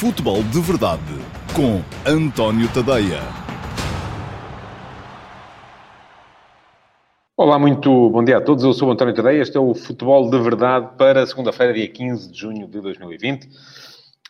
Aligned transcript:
Futebol 0.00 0.42
de 0.44 0.58
Verdade 0.62 1.02
com 1.54 1.82
António 2.10 2.66
Tadeia. 2.72 3.20
Olá, 7.36 7.58
muito 7.58 8.08
bom 8.08 8.24
dia 8.24 8.38
a 8.38 8.40
todos. 8.40 8.64
Eu 8.64 8.72
sou 8.72 8.90
António 8.90 9.14
Tadeia. 9.14 9.42
Este 9.42 9.58
é 9.58 9.60
o 9.60 9.74
Futebol 9.74 10.30
de 10.30 10.38
Verdade 10.38 10.96
para 10.96 11.26
segunda-feira, 11.26 11.74
dia 11.74 11.86
15 11.86 12.32
de 12.32 12.38
junho 12.38 12.66
de 12.66 12.80
2020. 12.80 13.46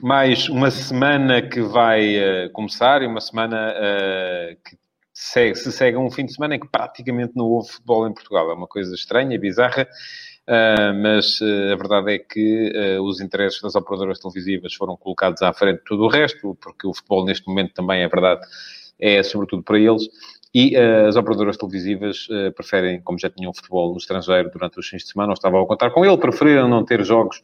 Mais 0.03 0.48
uma 0.48 0.72
semana 0.72 1.41
que 1.41 1.61
vai 1.61 2.16
uh, 2.16 2.50
começar 2.50 3.02
e 3.02 3.07
uma 3.07 3.21
semana 3.21 3.73
uh, 3.73 4.57
que 4.68 4.77
se 5.55 5.71
segue 5.71 5.96
um 5.96 6.11
fim 6.11 6.27
de 6.27 6.34
semana 6.34 6.57
em 6.57 6.59
que 6.59 6.66
praticamente 6.66 7.34
não 7.37 7.45
houve 7.45 7.71
futebol 7.71 8.09
em 8.09 8.12
Portugal. 8.12 8.50
É 8.50 8.55
uma 8.55 8.66
coisa 8.66 8.93
estranha, 8.93 9.39
bizarra. 9.39 9.87
Uh, 10.51 10.93
mas 11.01 11.41
uh, 11.41 11.73
a 11.73 11.77
verdade 11.77 12.12
é 12.12 12.19
que 12.19 12.73
uh, 12.75 13.03
os 13.05 13.21
interesses 13.21 13.62
das 13.62 13.77
operadoras 13.77 14.19
televisivas 14.19 14.75
foram 14.75 14.96
colocados 14.96 15.41
à 15.43 15.53
frente 15.53 15.79
de 15.79 15.85
tudo 15.85 16.03
o 16.03 16.09
resto, 16.09 16.58
porque 16.61 16.89
o 16.89 16.93
futebol 16.93 17.25
neste 17.25 17.46
momento 17.46 17.72
também, 17.72 18.03
é 18.03 18.08
verdade, 18.08 18.41
é 18.99 19.22
sobretudo 19.22 19.63
para 19.63 19.79
eles. 19.79 20.08
E 20.53 20.77
as 20.77 21.14
operadoras 21.14 21.57
televisivas 21.57 22.27
preferem, 22.57 23.00
como 23.00 23.17
já 23.17 23.31
tinham 23.31 23.55
futebol 23.55 23.93
no 23.93 23.99
estrangeiro 23.99 24.50
durante 24.50 24.81
os 24.81 24.89
fins 24.89 25.05
de 25.05 25.13
semana, 25.13 25.29
não 25.29 25.35
estavam 25.35 25.61
a 25.61 25.67
contar 25.67 25.91
com 25.91 26.05
ele, 26.05 26.18
preferiram 26.18 26.69
não 26.69 26.85
ter 26.85 27.05
jogos 27.05 27.41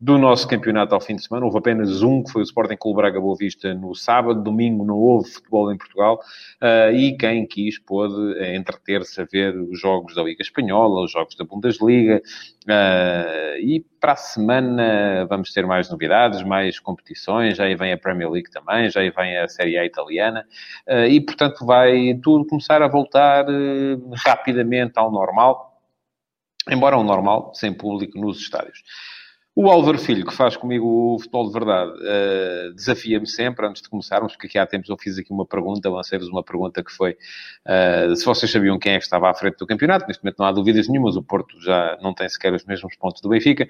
do 0.00 0.16
nosso 0.16 0.46
campeonato 0.46 0.94
ao 0.94 1.00
fim 1.00 1.16
de 1.16 1.24
semana. 1.24 1.44
Houve 1.44 1.58
apenas 1.58 2.02
um, 2.02 2.22
que 2.22 2.30
foi 2.30 2.42
o 2.42 2.44
Sporting 2.44 2.76
Clube 2.76 2.98
Braga 2.98 3.20
Boa 3.20 3.36
Vista 3.36 3.74
no 3.74 3.96
sábado. 3.96 4.42
Domingo 4.42 4.84
não 4.84 4.96
houve 4.96 5.28
futebol 5.28 5.72
em 5.72 5.76
Portugal. 5.76 6.20
Uh, 6.62 6.94
e 6.94 7.16
quem 7.16 7.44
quis 7.44 7.80
pôde 7.80 8.14
uh, 8.14 8.54
entreter-se 8.54 9.20
a 9.20 9.24
ver 9.24 9.56
os 9.56 9.80
jogos 9.80 10.14
da 10.14 10.22
Liga 10.22 10.40
Espanhola, 10.40 11.02
os 11.04 11.10
jogos 11.10 11.34
da 11.34 11.44
Bundesliga. 11.44 12.22
Uh, 12.64 13.58
e 13.60 13.84
para 14.00 14.12
a 14.12 14.16
semana 14.16 15.26
vamos 15.28 15.52
ter 15.52 15.66
mais 15.66 15.90
novidades, 15.90 16.44
mais 16.44 16.78
competições. 16.78 17.56
Já 17.56 17.64
aí 17.64 17.74
vem 17.74 17.92
a 17.92 17.98
Premier 17.98 18.30
League 18.30 18.50
também, 18.52 18.88
já 18.88 19.00
aí 19.00 19.10
vem 19.10 19.36
a 19.36 19.48
Série 19.48 19.76
A 19.78 19.84
italiana. 19.84 20.46
e, 21.08 21.20
portanto, 21.20 21.66
vai 21.66 22.14
tudo 22.22 22.46
começar 22.46 22.80
a 22.82 22.86
voltar 22.86 23.46
rapidamente 24.24 24.92
ao 24.94 25.10
normal. 25.10 25.82
Embora 26.70 26.94
ao 26.94 27.02
normal, 27.02 27.52
sem 27.54 27.72
público 27.72 28.16
nos 28.20 28.38
estádios. 28.38 28.84
O 29.60 29.68
Álvaro 29.68 29.98
Filho, 29.98 30.24
que 30.24 30.32
faz 30.32 30.56
comigo 30.56 30.86
o 30.86 31.18
futebol 31.18 31.48
de 31.48 31.52
verdade, 31.52 31.90
uh, 31.90 32.72
desafia-me 32.74 33.26
sempre, 33.26 33.66
antes 33.66 33.82
de 33.82 33.88
começarmos, 33.88 34.34
porque 34.34 34.46
aqui 34.46 34.56
há 34.56 34.64
tempos 34.64 34.88
eu 34.88 34.96
fiz 34.96 35.18
aqui 35.18 35.32
uma 35.32 35.44
pergunta, 35.44 35.90
lancei-vos 35.90 36.28
uma 36.28 36.44
pergunta 36.44 36.80
que 36.80 36.92
foi 36.92 37.16
uh, 37.66 38.14
se 38.14 38.24
vocês 38.24 38.52
sabiam 38.52 38.78
quem 38.78 38.92
é 38.92 38.98
que 38.98 39.02
estava 39.02 39.28
à 39.28 39.34
frente 39.34 39.56
do 39.56 39.66
campeonato. 39.66 40.06
Neste 40.06 40.22
momento 40.22 40.38
não 40.38 40.46
há 40.46 40.52
dúvidas 40.52 40.86
nenhumas, 40.86 41.16
o 41.16 41.24
Porto 41.24 41.60
já 41.60 41.98
não 42.00 42.14
tem 42.14 42.28
sequer 42.28 42.52
os 42.52 42.64
mesmos 42.66 42.94
pontos 42.94 43.20
do 43.20 43.30
Benfica. 43.30 43.66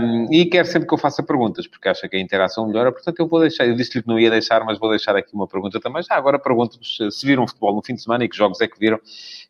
Um, 0.00 0.32
e 0.32 0.46
quer 0.46 0.64
sempre 0.64 0.86
que 0.86 0.94
eu 0.94 0.98
faça 0.98 1.24
perguntas, 1.24 1.66
porque 1.66 1.88
acha 1.88 2.08
que 2.08 2.16
a 2.16 2.20
interação 2.20 2.68
melhora, 2.68 2.92
portanto 2.92 3.18
eu 3.18 3.26
vou 3.26 3.40
deixar, 3.40 3.66
eu 3.66 3.74
disse-lhe 3.74 4.04
que 4.04 4.08
não 4.08 4.16
ia 4.16 4.30
deixar, 4.30 4.64
mas 4.64 4.78
vou 4.78 4.90
deixar 4.90 5.16
aqui 5.16 5.34
uma 5.34 5.48
pergunta 5.48 5.80
também. 5.80 6.04
Já 6.04 6.14
agora 6.14 6.38
pergunto-vos 6.38 6.98
se 7.10 7.26
viram 7.26 7.48
futebol 7.48 7.74
no 7.74 7.82
fim 7.82 7.94
de 7.94 8.02
semana 8.02 8.22
e 8.22 8.28
que 8.28 8.36
jogos 8.36 8.60
é 8.60 8.68
que 8.68 8.78
viram 8.78 9.00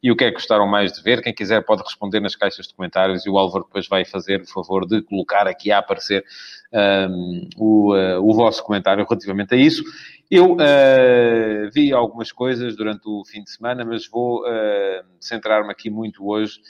e 0.03 0.11
o 0.11 0.17
que 0.17 0.25
é 0.25 0.29
que 0.29 0.37
gostaram 0.37 0.67
mais 0.67 0.91
de 0.91 1.03
ver. 1.03 1.21
Quem 1.21 1.35
quiser 1.35 1.63
pode 1.67 1.83
responder 1.83 2.21
nas 2.21 2.35
caixas 2.35 2.67
de 2.67 2.73
comentários 2.73 3.27
e 3.27 3.29
o 3.29 3.37
Álvaro 3.37 3.67
depois 3.67 3.87
vai 3.87 4.07
fazer 4.07 4.41
o 4.41 4.47
favor 4.47 4.87
de 4.87 5.03
colocar 5.03 5.50
aqui 5.51 5.71
a 5.71 5.79
aparecer 5.79 6.25
um, 6.73 7.49
o, 7.57 7.95
uh, 7.95 8.21
o 8.23 8.33
vosso 8.33 8.63
comentário 8.63 9.05
relativamente 9.05 9.55
a 9.55 9.59
isso. 9.59 9.83
Eu 10.31 10.53
uh, 10.53 11.71
vi 11.75 11.93
algumas 11.93 12.31
coisas 12.31 12.77
durante 12.77 13.03
o 13.07 13.25
fim 13.25 13.43
de 13.43 13.51
semana, 13.51 13.85
mas 13.85 14.07
vou 14.09 14.43
uh, 14.43 15.05
centrar-me 15.21 15.71
aqui 15.71 15.91
muito 15.91 16.27
hoje 16.27 16.61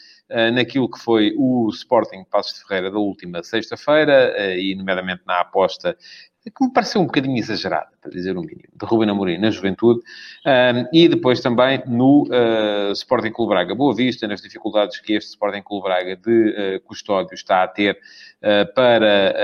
naquilo 0.55 0.89
que 0.89 1.01
foi 1.01 1.35
o 1.37 1.69
Sporting 1.71 2.23
Passos 2.23 2.61
de 2.61 2.65
Ferreira 2.65 2.89
da 2.89 3.01
última 3.01 3.43
sexta-feira, 3.43 4.33
e 4.57 4.77
nomeadamente 4.77 5.23
na 5.27 5.41
aposta 5.41 5.97
que 6.45 6.65
me 6.65 6.73
pareceu 6.73 7.01
um 7.03 7.07
bocadinho 7.07 7.37
exagerada, 7.37 7.89
para 8.01 8.11
dizer 8.11 8.37
o 8.37 8.41
mínimo, 8.41 8.63
de 8.75 8.87
Ruben 8.87 9.11
Amorim 9.11 9.39
na 9.39 9.51
juventude, 9.51 10.01
um, 10.47 10.89
e 10.93 11.09
depois 11.09 11.41
também 11.41 11.83
no 11.87 12.23
uh, 12.25 12.93
Sporting 12.93 13.31
Clube 13.31 13.51
Braga. 13.51 13.75
Boa 13.75 13.95
Vista, 13.95 14.27
nas 14.27 14.41
dificuldades 14.41 14.99
que 15.01 15.13
este 15.13 15.31
Sporting 15.31 15.63
Clube 15.63 15.85
Braga 15.85 16.17
de 16.17 16.77
uh, 16.77 16.81
custódio 16.85 17.35
está 17.35 17.63
a 17.63 17.69
ter 17.69 17.99
uh, 18.43 18.75
para 18.75 19.35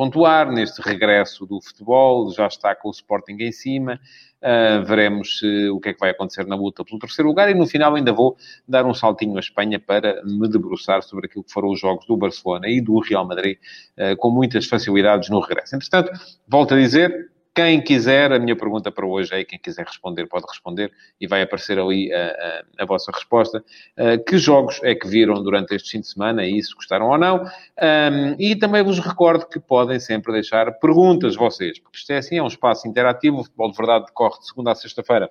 pontuar 0.00 0.50
neste 0.50 0.80
regresso 0.80 1.44
do 1.44 1.60
futebol, 1.60 2.32
já 2.32 2.46
está 2.46 2.74
com 2.74 2.88
o 2.88 2.90
Sporting 2.90 3.36
em 3.40 3.52
cima, 3.52 4.00
Uh, 4.42 4.82
veremos 4.86 5.42
uh, 5.42 5.76
o 5.76 5.78
que 5.78 5.90
é 5.90 5.92
que 5.92 6.00
vai 6.00 6.08
acontecer 6.08 6.46
na 6.46 6.56
luta 6.56 6.82
pelo 6.82 6.98
terceiro 6.98 7.28
lugar 7.28 7.50
e 7.50 7.54
no 7.54 7.66
final 7.66 7.94
ainda 7.94 8.10
vou 8.10 8.38
dar 8.66 8.86
um 8.86 8.94
saltinho 8.94 9.36
à 9.36 9.40
Espanha 9.40 9.78
para 9.78 10.22
me 10.24 10.48
debruçar 10.48 11.02
sobre 11.02 11.26
aquilo 11.26 11.44
que 11.44 11.52
foram 11.52 11.68
os 11.68 11.78
jogos 11.78 12.06
do 12.06 12.16
Barcelona 12.16 12.66
e 12.66 12.80
do 12.80 12.98
Real 13.00 13.26
Madrid 13.26 13.58
uh, 13.98 14.16
com 14.16 14.30
muitas 14.30 14.66
facilidades 14.66 15.28
no 15.28 15.40
regresso. 15.40 15.76
Entretanto, 15.76 16.10
volto 16.48 16.72
a 16.72 16.78
dizer, 16.78 17.30
quem 17.60 17.80
quiser, 17.82 18.32
a 18.32 18.38
minha 18.38 18.56
pergunta 18.56 18.90
para 18.90 19.06
hoje 19.06 19.34
é: 19.34 19.44
quem 19.44 19.58
quiser 19.58 19.84
responder, 19.84 20.26
pode 20.26 20.46
responder 20.48 20.90
e 21.20 21.26
vai 21.26 21.42
aparecer 21.42 21.78
ali 21.78 22.12
a, 22.12 22.64
a, 22.78 22.82
a 22.82 22.86
vossa 22.86 23.12
resposta. 23.12 23.62
Uh, 23.98 24.22
que 24.24 24.38
jogos 24.38 24.80
é 24.82 24.94
que 24.94 25.06
viram 25.06 25.42
durante 25.42 25.74
este 25.74 25.90
fim 25.90 26.00
de 26.00 26.08
semana 26.08 26.46
e 26.46 26.62
se 26.62 26.74
gostaram 26.74 27.08
ou 27.08 27.18
não? 27.18 27.42
Um, 27.44 28.36
e 28.38 28.56
também 28.56 28.82
vos 28.82 28.98
recordo 28.98 29.46
que 29.46 29.60
podem 29.60 30.00
sempre 30.00 30.32
deixar 30.32 30.72
perguntas 30.78 31.36
vocês, 31.36 31.78
porque 31.78 31.98
isto 31.98 32.10
é 32.12 32.16
assim: 32.16 32.38
é 32.38 32.42
um 32.42 32.46
espaço 32.48 32.88
interativo. 32.88 33.40
O 33.40 33.44
futebol 33.44 33.70
de 33.70 33.76
verdade 33.76 34.06
decorre 34.06 34.38
de 34.38 34.46
segunda 34.46 34.72
a 34.72 34.74
sexta-feira 34.74 35.30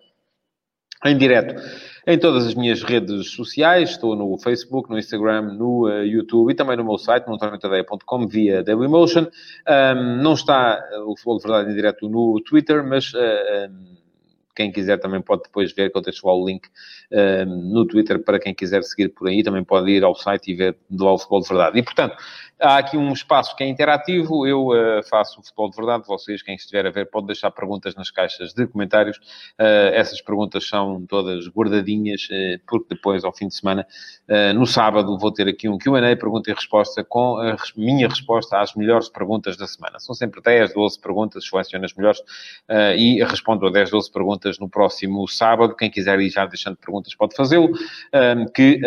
em 1.06 1.18
direto 1.18 1.56
em 2.10 2.18
todas 2.18 2.48
as 2.48 2.56
minhas 2.56 2.82
redes 2.82 3.30
sociais. 3.32 3.92
Estou 3.92 4.16
no 4.16 4.36
Facebook, 4.40 4.90
no 4.90 4.98
Instagram, 4.98 5.54
no 5.54 5.88
uh, 5.88 6.04
YouTube 6.04 6.52
e 6.52 6.56
também 6.56 6.76
no 6.76 6.84
meu 6.84 6.98
site, 6.98 7.28
no 7.28 7.38
via 8.28 8.64
Dailymotion. 8.64 9.28
Um, 9.68 10.16
não 10.18 10.34
está 10.34 10.84
o 11.06 11.16
Futebol 11.16 11.38
de 11.38 11.44
Verdade 11.44 11.72
em 11.72 11.76
direto 11.76 12.10
no 12.10 12.42
Twitter, 12.42 12.84
mas... 12.84 13.14
Uh, 13.14 13.70
um, 13.70 14.00
quem 14.60 14.74
quiser 14.74 15.00
também 15.00 15.22
pode 15.22 15.44
depois 15.44 15.72
ver, 15.72 15.90
que 15.90 15.98
eu 15.98 16.02
deixo 16.02 16.28
lá 16.28 16.34
o 16.34 16.46
link 16.46 16.68
no 17.48 17.86
Twitter 17.86 18.20
para 18.20 18.38
quem 18.38 18.54
quiser 18.54 18.84
seguir 18.84 19.08
por 19.10 19.30
aí, 19.30 19.42
também 19.42 19.64
pode 19.64 19.90
ir 19.90 20.04
ao 20.04 20.14
site 20.14 20.52
e 20.52 20.54
ver 20.54 20.76
do 20.90 21.08
ao 21.08 21.18
Futebol 21.18 21.42
de 21.42 21.48
Verdade. 21.48 21.80
E, 21.80 21.84
portanto, 21.84 22.18
Há 22.62 22.78
aqui 22.78 22.98
um 22.98 23.14
espaço 23.14 23.56
que 23.56 23.64
é 23.64 23.68
interativo, 23.68 24.46
eu 24.46 24.68
uh, 24.68 25.02
faço 25.10 25.40
o 25.40 25.44
futebol 25.44 25.70
de 25.70 25.78
verdade, 25.78 26.04
vocês, 26.06 26.42
quem 26.42 26.56
estiver 26.56 26.86
a 26.86 26.90
ver, 26.90 27.10
pode 27.10 27.28
deixar 27.28 27.50
perguntas 27.52 27.96
nas 27.96 28.12
caixas 28.12 28.54
de 28.54 28.68
comentários. 28.68 29.16
Uh, 29.58 29.94
essas 29.94 30.20
perguntas 30.20 30.68
são 30.68 31.06
todas 31.06 31.48
guardadinhas, 31.48 32.24
uh, 32.26 32.60
porque 32.68 32.96
depois, 32.96 33.24
ao 33.24 33.34
fim 33.34 33.48
de 33.48 33.56
semana, 33.56 33.88
no 34.54 34.66
sábado, 34.66 35.18
vou 35.18 35.32
ter 35.32 35.48
aqui 35.48 35.70
um 35.70 35.78
Q&A, 35.78 36.16
pergunta 36.16 36.52
e 36.52 36.54
resposta, 36.54 37.04
com 37.04 37.38
a 37.38 37.56
minha 37.76 38.08
resposta 38.08 38.60
às 38.60 38.76
melhores 38.76 39.10
perguntas 39.10 39.58
da 39.58 39.66
semana. 39.66 39.98
São 40.00 40.14
sempre 40.14 40.42
10, 40.42 40.74
12 40.74 41.00
perguntas, 41.00 41.48
seleciono 41.48 41.86
as 41.86 41.94
melhores 41.94 42.22
e 42.96 43.24
respondo 43.24 43.66
a 43.66 43.72
10, 43.72 43.90
12 43.90 44.12
perguntas 44.12 44.49
no 44.58 44.70
próximo 44.70 45.28
sábado. 45.28 45.76
Quem 45.76 45.92
quiser 45.92 46.20
ir 46.20 46.30
já 46.30 46.46
deixando 46.46 46.78
perguntas 46.78 47.14
pode 47.14 47.36
fazê-lo, 47.36 47.70
que 48.56 48.82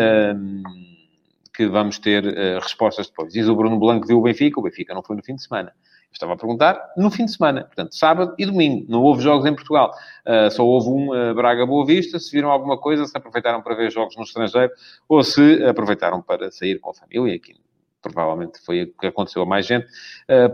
que 1.55 1.67
vamos 1.69 1.99
ter 1.99 2.25
uh, 2.25 2.61
respostas 2.61 3.09
depois. 3.09 3.33
Diz 3.33 3.49
o 3.49 3.55
Bruno 3.55 3.79
Blanco 3.79 4.07
viu 4.07 4.19
o 4.19 4.23
Benfica, 4.23 4.59
o 4.59 4.63
Benfica 4.63 4.95
não 4.95 5.03
foi 5.03 5.17
no 5.17 5.23
fim 5.23 5.35
de 5.35 5.43
semana. 5.43 5.73
Estava 6.11 6.35
a 6.35 6.37
perguntar 6.37 6.93
no 6.97 7.11
fim 7.11 7.25
de 7.25 7.33
semana, 7.33 7.65
portanto, 7.65 7.95
sábado 7.95 8.35
e 8.39 8.45
domingo. 8.45 8.85
Não 8.89 9.03
houve 9.03 9.23
jogos 9.23 9.47
em 9.47 9.55
Portugal. 9.55 9.95
Uh, 10.27 10.51
só 10.51 10.65
houve 10.65 10.89
um 10.89 11.11
uh, 11.11 11.35
Braga-Boa 11.35 11.87
Vista. 11.87 12.19
Se 12.19 12.31
viram 12.33 12.51
alguma 12.51 12.77
coisa, 12.77 13.07
se 13.07 13.17
aproveitaram 13.17 13.63
para 13.63 13.75
ver 13.75 13.91
jogos 13.91 14.17
no 14.17 14.23
estrangeiro 14.23 14.71
ou 15.09 15.23
se 15.23 15.65
aproveitaram 15.65 16.21
para 16.21 16.51
sair 16.51 16.79
com 16.79 16.91
a 16.91 16.95
família, 16.95 17.35
aqui 17.37 17.55
provavelmente 18.03 18.59
foi 18.65 18.83
o 18.83 18.93
que 18.99 19.07
aconteceu 19.07 19.43
a 19.43 19.47
mais 19.47 19.65
gente, 19.65 19.87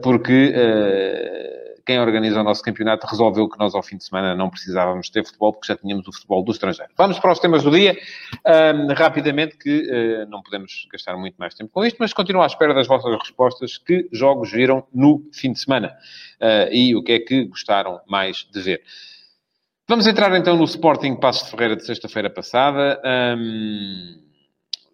porque 0.03 0.53
quem 1.89 1.99
organiza 1.99 2.39
o 2.39 2.45
nosso 2.45 2.63
campeonato 2.63 3.07
resolveu 3.07 3.49
que 3.49 3.59
nós, 3.59 3.75
ao 3.75 3.83
fim 3.83 3.97
de 3.97 4.05
semana, 4.05 4.35
não 4.35 4.51
precisávamos 4.51 5.09
ter 5.09 5.25
futebol, 5.25 5.55
porque 5.55 5.69
já 5.69 5.75
tínhamos 5.75 6.07
o 6.07 6.13
futebol 6.13 6.45
do 6.45 6.53
estrangeiro. 6.53 6.93
Vamos 6.95 7.19
para 7.19 7.33
os 7.33 7.39
temas 7.39 7.63
do 7.63 7.71
dia, 7.71 7.97
rapidamente, 8.95 9.57
que 9.57 9.89
uh, 9.91 10.29
não 10.29 10.43
podemos 10.43 10.87
gastar 10.93 11.17
muito 11.17 11.37
mais 11.39 11.55
tempo 11.55 11.71
com 11.73 11.83
isto, 11.83 11.97
mas 11.99 12.13
continuo 12.13 12.43
à 12.43 12.47
espera 12.47 12.75
das 12.75 12.87
vossas 12.87 13.11
respostas. 13.19 13.79
Que 13.79 14.07
jogos 14.13 14.53
viram 14.53 14.87
no 14.95 15.23
fim 15.33 15.51
de 15.51 15.61
semana? 15.61 15.97
Uh, 16.39 16.71
e 16.71 16.95
o 16.95 17.03
que 17.03 17.13
é 17.13 17.19
que 17.21 17.47
gostaram 17.47 18.03
mais 18.07 18.47
de 18.53 18.61
ver? 18.61 18.83
Vamos 19.89 20.07
entrar 20.07 20.31
então 20.37 20.59
no 20.59 20.65
Sporting 20.65 21.17
Passos 21.17 21.45
de 21.45 21.51
Ferreira 21.53 21.75
de 21.75 21.87
sexta-feira 21.87 22.29
passada. 22.29 23.01
Um 23.35 24.28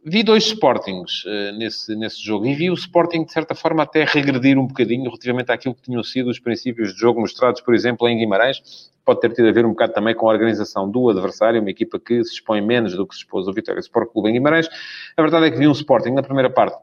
vi 0.05 0.23
dois 0.23 0.45
Sportings 0.45 1.25
uh, 1.25 1.57
nesse, 1.57 1.97
nesse 1.97 2.23
jogo 2.23 2.47
e 2.47 2.55
vi 2.55 2.71
o 2.71 2.75
Sporting, 2.75 3.25
de 3.25 3.33
certa 3.33 3.55
forma, 3.55 3.83
até 3.83 4.05
regredir 4.05 4.59
um 4.59 4.67
bocadinho 4.67 5.05
relativamente 5.05 5.51
àquilo 5.51 5.75
que 5.75 5.83
tinham 5.83 6.03
sido 6.03 6.29
os 6.29 6.39
princípios 6.39 6.93
de 6.93 7.01
jogo 7.01 7.21
mostrados, 7.21 7.61
por 7.61 7.75
exemplo, 7.75 8.07
em 8.07 8.19
Guimarães. 8.19 8.93
Pode 9.05 9.21
ter 9.21 9.33
tido 9.33 9.49
a 9.49 9.53
ver 9.53 9.65
um 9.65 9.71
bocado 9.71 9.93
também 9.93 10.15
com 10.15 10.29
a 10.29 10.33
organização 10.33 10.91
do 10.91 11.09
adversário, 11.09 11.61
uma 11.61 11.71
equipa 11.71 11.99
que 11.99 12.23
se 12.25 12.35
expõe 12.35 12.61
menos 12.61 12.95
do 12.95 13.07
que 13.07 13.15
se 13.15 13.21
expôs 13.21 13.49
o 13.49 13.53
Vitória 13.53 13.81
Sport 13.81 14.11
Clube 14.13 14.31
em 14.31 14.35
Guimarães. 14.35 14.69
A 15.17 15.23
verdade 15.23 15.47
é 15.47 15.51
que 15.51 15.59
vi 15.59 15.67
um 15.67 15.73
Sporting 15.73 16.11
na 16.11 16.23
primeira 16.23 16.51
parte 16.51 16.77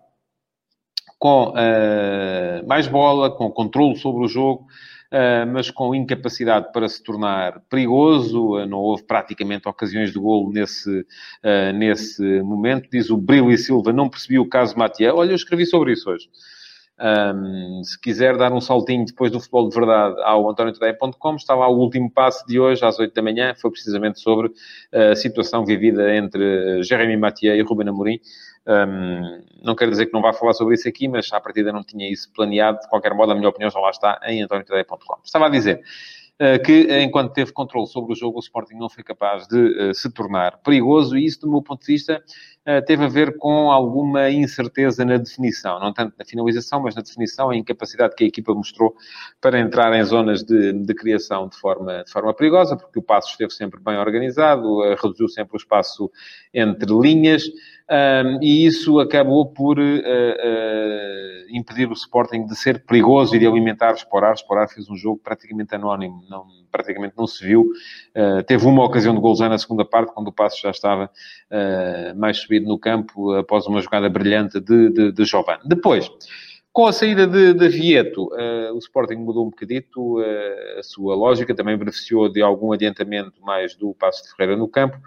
com 1.21 1.49
uh, 1.49 2.67
mais 2.67 2.87
bola, 2.87 3.29
com 3.29 3.51
controle 3.51 3.95
sobre 3.95 4.25
o 4.25 4.27
jogo, 4.27 4.65
mas 5.51 5.69
com 5.69 5.93
incapacidade 5.93 6.71
para 6.71 6.87
se 6.87 7.03
tornar 7.03 7.59
perigoso. 7.69 8.55
Uh, 8.55 8.65
não 8.65 8.79
houve 8.79 9.03
praticamente 9.03 9.67
ocasiões 9.67 10.11
de 10.11 10.19
golo 10.19 10.51
nesse, 10.51 10.99
uh, 10.99 11.73
nesse 11.73 12.41
momento. 12.41 12.89
Diz 12.89 13.09
o 13.09 13.17
Brilho 13.17 13.51
e 13.51 13.57
Silva, 13.57 13.91
não 13.91 14.09
percebi 14.09 14.39
o 14.39 14.47
caso 14.47 14.77
Matia. 14.77 15.13
Olha, 15.13 15.31
eu 15.31 15.35
escrevi 15.35 15.65
sobre 15.65 15.93
isso 15.93 16.09
hoje. 16.09 16.29
Um, 17.03 17.83
se 17.83 17.99
quiser 17.99 18.37
dar 18.37 18.53
um 18.53 18.61
saltinho 18.61 19.03
depois 19.03 19.31
do 19.31 19.39
futebol 19.39 19.67
de 19.67 19.73
verdade 19.73 20.21
ao 20.21 20.47
antoniotodeia.com, 20.47 21.35
está 21.35 21.55
lá 21.55 21.67
o 21.67 21.79
último 21.79 22.11
passo 22.11 22.45
de 22.45 22.59
hoje, 22.59 22.85
às 22.85 22.99
8 22.99 23.11
da 23.11 23.23
manhã, 23.23 23.55
foi 23.55 23.71
precisamente 23.71 24.19
sobre 24.19 24.51
a 24.93 25.15
situação 25.15 25.65
vivida 25.65 26.15
entre 26.15 26.83
Jeremy 26.83 27.17
Mathieu 27.17 27.55
e 27.55 27.61
Ruben 27.63 27.89
Amorim. 27.89 28.19
Um, 28.67 29.43
não 29.63 29.75
quero 29.75 29.91
dizer 29.91 30.05
que 30.05 30.13
não 30.13 30.21
vá 30.21 30.33
falar 30.33 30.53
sobre 30.53 30.75
isso 30.75 30.87
aqui, 30.87 31.07
mas 31.07 31.31
à 31.33 31.39
partida 31.39 31.71
não 31.71 31.83
tinha 31.83 32.11
isso 32.11 32.31
planeado. 32.33 32.79
De 32.79 32.89
qualquer 32.89 33.13
modo, 33.13 33.31
a 33.31 33.35
minha 33.35 33.49
opinião 33.49 33.69
já 33.69 33.79
lá 33.79 33.89
está 33.89 34.19
em 34.25 34.41
antoniotodeia.com. 34.41 35.19
Estava 35.23 35.47
a 35.47 35.49
dizer 35.49 35.81
eh, 36.43 36.57
que, 36.57 36.87
enquanto 37.03 37.33
teve 37.33 37.53
controle 37.53 37.85
sobre 37.85 38.13
o 38.13 38.15
jogo, 38.15 38.37
o 38.37 38.39
Sporting 38.39 38.73
não 38.73 38.89
foi 38.89 39.03
capaz 39.03 39.47
de 39.47 39.59
uh, 39.59 39.93
se 39.93 40.11
tornar 40.11 40.57
perigoso, 40.63 41.15
e 41.15 41.23
isso, 41.23 41.41
do 41.41 41.51
meu 41.51 41.61
ponto 41.61 41.81
de 41.81 41.93
vista, 41.93 42.17
uh, 42.17 42.60
teve 42.85 43.05
a 43.05 43.07
ver 43.07 43.37
com 43.37 43.71
alguma 43.71 44.29
incerteza 44.29 45.03
na 45.03 45.17
definição, 45.17 45.79
não 45.79 45.91
tanto 45.91 46.13
na 46.17 46.23
finalização, 46.23 46.81
mas 46.81 46.95
na 46.95 47.01
definição, 47.01 47.49
a 47.49 47.55
incapacidade 47.55 48.15
que 48.15 48.23
a 48.23 48.27
equipa 48.27 48.53
mostrou 48.53 48.95
para 49.39 49.59
entrar 49.59 49.91
em 49.93 50.03
zonas 50.03 50.43
de, 50.43 50.73
de 50.73 50.93
criação 50.93 51.47
de 51.47 51.57
forma, 51.57 52.03
de 52.03 52.11
forma 52.11 52.33
perigosa, 52.33 52.77
porque 52.77 52.99
o 52.99 53.01
passo 53.01 53.31
esteve 53.31 53.51
sempre 53.51 53.79
bem 53.79 53.97
organizado, 53.97 54.79
uh, 54.79 54.95
reduziu 55.01 55.27
sempre 55.27 55.55
o 55.55 55.57
espaço 55.57 56.11
entre 56.53 56.91
linhas, 56.93 57.43
um, 57.91 58.41
e 58.41 58.65
isso 58.65 58.99
acabou 58.99 59.45
por 59.45 59.77
uh, 59.77 59.81
uh, 59.81 61.45
impedir 61.49 61.89
o 61.89 61.93
Sporting 61.93 62.45
de 62.45 62.55
ser 62.55 62.85
perigoso 62.85 63.35
e 63.35 63.39
de 63.39 63.45
alimentar 63.45 63.93
Sporar. 63.95 64.33
Sporar 64.35 64.69
fez 64.69 64.89
um 64.89 64.95
jogo 64.95 65.19
praticamente 65.21 65.75
anónimo, 65.75 66.23
não, 66.29 66.45
praticamente 66.71 67.13
não 67.17 67.27
se 67.27 67.45
viu. 67.45 67.71
Uh, 68.15 68.43
teve 68.43 68.65
uma 68.65 68.83
ocasião 68.83 69.13
de 69.13 69.21
golzão 69.21 69.49
na 69.49 69.57
segunda 69.57 69.83
parte, 69.83 70.13
quando 70.13 70.29
o 70.29 70.33
passo 70.33 70.61
já 70.61 70.71
estava 70.71 71.09
mais 72.15 72.37
subido 72.37 72.65
no 72.65 72.79
campo, 72.79 73.33
após 73.33 73.67
uma 73.67 73.81
jogada 73.81 74.09
brilhante 74.09 74.59
de, 74.59 74.89
de, 74.89 75.11
de 75.11 75.25
Giovanni. 75.25 75.61
Depois, 75.65 76.09
com 76.73 76.87
a 76.87 76.93
saída 76.93 77.27
de, 77.27 77.53
de 77.53 77.67
Vieto, 77.67 78.27
uh, 78.27 78.73
o 78.73 78.77
Sporting 78.77 79.15
mudou 79.15 79.45
um 79.45 79.49
bocadito 79.49 80.19
uh, 80.21 80.79
a 80.79 80.83
sua 80.83 81.13
lógica, 81.15 81.53
também 81.53 81.77
beneficiou 81.77 82.31
de 82.31 82.41
algum 82.41 82.71
adiantamento 82.71 83.41
mais 83.41 83.75
do 83.75 83.93
Passo 83.93 84.23
de 84.23 84.29
Ferreira 84.29 84.55
no 84.55 84.69
campo, 84.69 84.97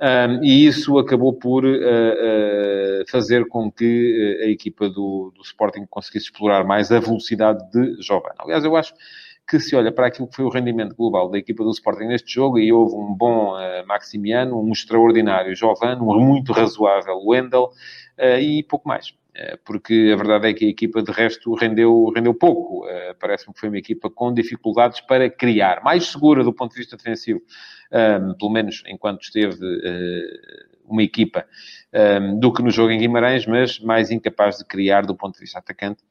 um, 0.00 0.42
e 0.42 0.66
isso 0.66 0.98
acabou 0.98 1.34
por 1.34 1.66
uh, 1.66 3.04
fazer 3.10 3.46
com 3.48 3.70
que 3.70 4.40
a 4.42 4.46
equipa 4.46 4.88
do, 4.88 5.30
do, 5.36 5.42
Sporting 5.42 5.84
conseguisse 5.90 6.26
explorar 6.26 6.64
mais 6.64 6.90
a 6.90 6.98
velocidade 6.98 7.70
de 7.70 8.00
Giovanni. 8.00 8.36
Aliás, 8.38 8.64
eu 8.64 8.74
acho 8.74 8.94
que 9.50 9.58
se 9.58 9.74
olha 9.74 9.90
para 9.90 10.06
aquilo 10.06 10.28
que 10.28 10.36
foi 10.36 10.44
o 10.44 10.48
rendimento 10.48 10.94
global 10.94 11.28
da 11.28 11.38
equipa 11.38 11.64
do 11.64 11.70
Sporting 11.70 12.04
neste 12.04 12.32
jogo, 12.32 12.58
e 12.58 12.72
houve 12.72 12.94
um 12.94 13.12
bom 13.12 13.54
Maximiano, 13.86 14.62
um 14.62 14.70
extraordinário 14.70 15.54
Giovanni, 15.56 16.00
um 16.00 16.20
muito 16.20 16.52
razoável 16.52 17.20
Wendel, 17.26 17.70
e 18.40 18.62
pouco 18.62 18.88
mais. 18.88 19.12
Eh, 19.34 19.58
porque 19.64 20.10
a 20.12 20.16
verdade 20.16 20.48
é 20.48 20.54
que 20.54 20.66
a 20.66 20.68
equipa 20.68 21.02
de 21.02 21.12
resto 21.12 21.54
rendeu, 21.54 22.12
rendeu 22.14 22.34
pouco. 22.34 22.86
Eh, 22.88 23.14
parece-me 23.18 23.54
que 23.54 23.60
foi 23.60 23.68
uma 23.68 23.78
equipa 23.78 24.10
com 24.10 24.32
dificuldades 24.32 25.00
para 25.00 25.30
criar, 25.30 25.82
mais 25.82 26.06
segura 26.06 26.42
do 26.42 26.52
ponto 26.52 26.72
de 26.72 26.78
vista 26.78 26.96
defensivo, 26.96 27.40
pelo 28.38 28.52
menos 28.52 28.82
enquanto 28.86 29.22
esteve 29.22 29.58
eh, 29.84 30.66
uma 30.92 31.02
equipa, 31.02 31.44
ehm, 31.92 32.38
do 32.38 32.52
que 32.52 32.62
no 32.62 32.70
jogo 32.70 32.90
em 32.90 32.98
Guimarães, 32.98 33.46
mas 33.46 33.78
mais 33.80 34.10
incapaz 34.10 34.58
de 34.58 34.64
criar 34.64 35.06
do 35.06 35.14
ponto 35.14 35.34
de 35.34 35.40
vista 35.40 35.58
atacante. 35.58 36.02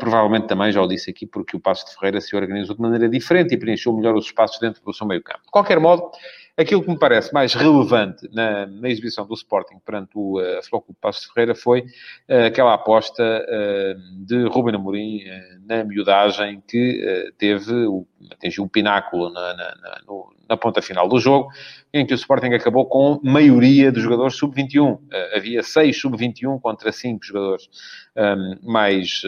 provavelmente 0.00 0.48
também, 0.48 0.72
já 0.72 0.82
o 0.82 0.88
disse 0.88 1.10
aqui, 1.10 1.24
porque 1.24 1.56
o 1.56 1.60
Passo 1.60 1.86
de 1.86 1.94
Ferreira 1.94 2.20
se 2.20 2.34
organizou 2.34 2.74
de 2.74 2.82
maneira 2.82 3.08
diferente 3.08 3.54
e 3.54 3.56
preencheu 3.56 3.92
melhor 3.92 4.16
os 4.16 4.26
espaços 4.26 4.58
dentro 4.58 4.82
do 4.82 4.92
seu 4.92 5.06
meio 5.06 5.22
campo. 5.22 5.44
De 5.44 5.50
qualquer 5.52 5.78
modo, 5.78 6.10
Aquilo 6.58 6.82
que 6.82 6.90
me 6.90 6.98
parece 6.98 7.32
mais 7.32 7.54
relevante 7.54 8.28
na, 8.32 8.66
na 8.66 8.88
exibição 8.88 9.24
do 9.24 9.32
Sporting 9.32 9.78
perante 9.78 10.10
o 10.16 10.40
uh, 10.40 10.60
Futebol 10.60 10.86
Passos 11.00 11.22
de 11.22 11.32
Ferreira 11.32 11.54
foi 11.54 11.82
uh, 11.82 12.46
aquela 12.48 12.74
aposta 12.74 13.22
uh, 13.22 14.24
de 14.26 14.42
Ruben 14.48 14.74
Amorim 14.74 15.22
uh, 15.22 15.66
na 15.68 15.84
miudagem 15.84 16.60
que 16.66 17.30
teve, 17.38 17.72
o, 17.86 18.04
atingiu 18.32 18.64
o 18.64 18.68
pináculo 18.68 19.30
na, 19.30 19.54
na, 19.54 20.00
no, 20.04 20.34
na, 20.48 20.56
ponta 20.56 20.80
final 20.80 21.08
do 21.08 21.18
jogo, 21.18 21.48
em 21.92 22.06
que 22.06 22.12
o 22.12 22.16
Sporting 22.16 22.54
acabou 22.54 22.86
com 22.86 23.20
maioria 23.22 23.92
dos 23.92 24.02
jogadores 24.02 24.36
sub-21. 24.36 24.98
havia 25.34 25.62
seis 25.62 26.00
sub-21 26.00 26.60
contra 26.60 26.92
cinco 26.92 27.24
jogadores 27.24 27.68
um, 28.16 28.70
mais, 28.70 29.22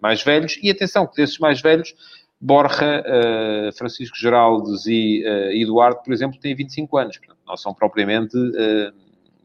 mais 0.00 0.22
velhos, 0.22 0.58
e 0.62 0.70
atenção, 0.70 1.06
que 1.06 1.16
desses 1.16 1.38
mais 1.38 1.60
velhos 1.60 1.94
Borja, 2.44 3.02
uh, 3.02 3.72
Francisco 3.72 4.18
Geraldes 4.18 4.84
e 4.86 5.24
uh, 5.26 5.50
Eduardo, 5.52 6.02
por 6.04 6.12
exemplo, 6.12 6.38
têm 6.38 6.54
25 6.54 6.98
anos. 6.98 7.16
Portanto, 7.16 7.38
não 7.46 7.56
são 7.56 7.72
propriamente 7.72 8.36
uh, 8.36 8.92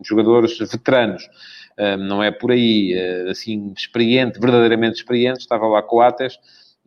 jogadores 0.03 0.57
veteranos. 0.57 1.29
não 1.97 2.21
é 2.21 2.29
por 2.29 2.51
aí, 2.51 2.93
assim, 3.29 3.73
experiente, 3.75 4.37
verdadeiramente 4.37 4.97
experiente. 4.97 5.39
Estava 5.39 5.65
lá 5.65 5.81
Coates 5.81 6.37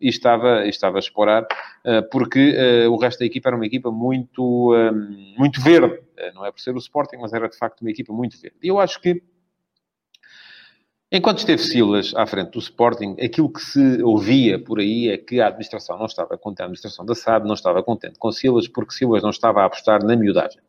e 0.03 0.09
estava, 0.09 0.67
estava 0.67 0.97
a 0.97 0.99
explorar, 0.99 1.47
porque 2.11 2.85
o 2.87 2.97
resto 2.97 3.19
da 3.19 3.25
equipa 3.25 3.49
era 3.49 3.55
uma 3.55 3.65
equipa 3.65 3.89
muito, 3.89 4.71
muito 5.37 5.61
verde. 5.61 5.99
não 6.35 6.45
é 6.45 6.51
por 6.51 6.59
ser 6.59 6.75
o 6.75 6.79
Sporting, 6.79 7.17
mas 7.17 7.33
era 7.33 7.47
de 7.47 7.57
facto 7.57 7.81
uma 7.81 7.89
equipa 7.89 8.13
muito 8.13 8.39
verde. 8.39 8.57
E 8.61 8.67
eu 8.67 8.79
acho 8.79 8.99
que 8.99 9.23
Enquanto 11.15 11.37
esteve 11.37 11.61
Silas 11.61 12.11
à 12.15 12.25
frente 12.25 12.49
do 12.53 12.57
Sporting, 12.57 13.15
aquilo 13.23 13.47
que 13.47 13.61
se 13.61 14.01
ouvia 14.01 14.57
por 14.57 14.79
aí 14.79 15.09
é 15.09 15.17
que 15.17 15.39
a 15.39 15.45
administração 15.45 15.95
não 15.95 16.07
estava 16.07 16.35
contente, 16.39 16.61
a 16.61 16.65
administração 16.65 17.05
da 17.05 17.13
SAD 17.13 17.45
não 17.45 17.53
estava 17.53 17.83
contente 17.83 18.17
com 18.17 18.31
Silas, 18.31 18.67
porque 18.67 18.95
Silas 18.95 19.21
não 19.21 19.29
estava 19.29 19.61
a 19.61 19.65
apostar 19.65 20.03
na 20.03 20.15
miudagem. 20.15 20.59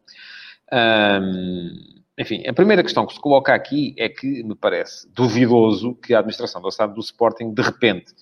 enfim, 2.18 2.46
a 2.46 2.52
primeira 2.52 2.82
questão 2.82 3.06
que 3.06 3.14
se 3.14 3.20
coloca 3.20 3.54
aqui 3.54 3.94
é 3.96 4.06
que 4.06 4.44
me 4.44 4.54
parece 4.54 5.08
duvidoso 5.14 5.94
que 5.94 6.12
a 6.12 6.18
administração 6.18 6.60
da 6.60 6.70
SAD 6.70 6.92
do 6.92 7.00
Sporting, 7.00 7.54
de 7.54 7.62
repente, 7.62 8.12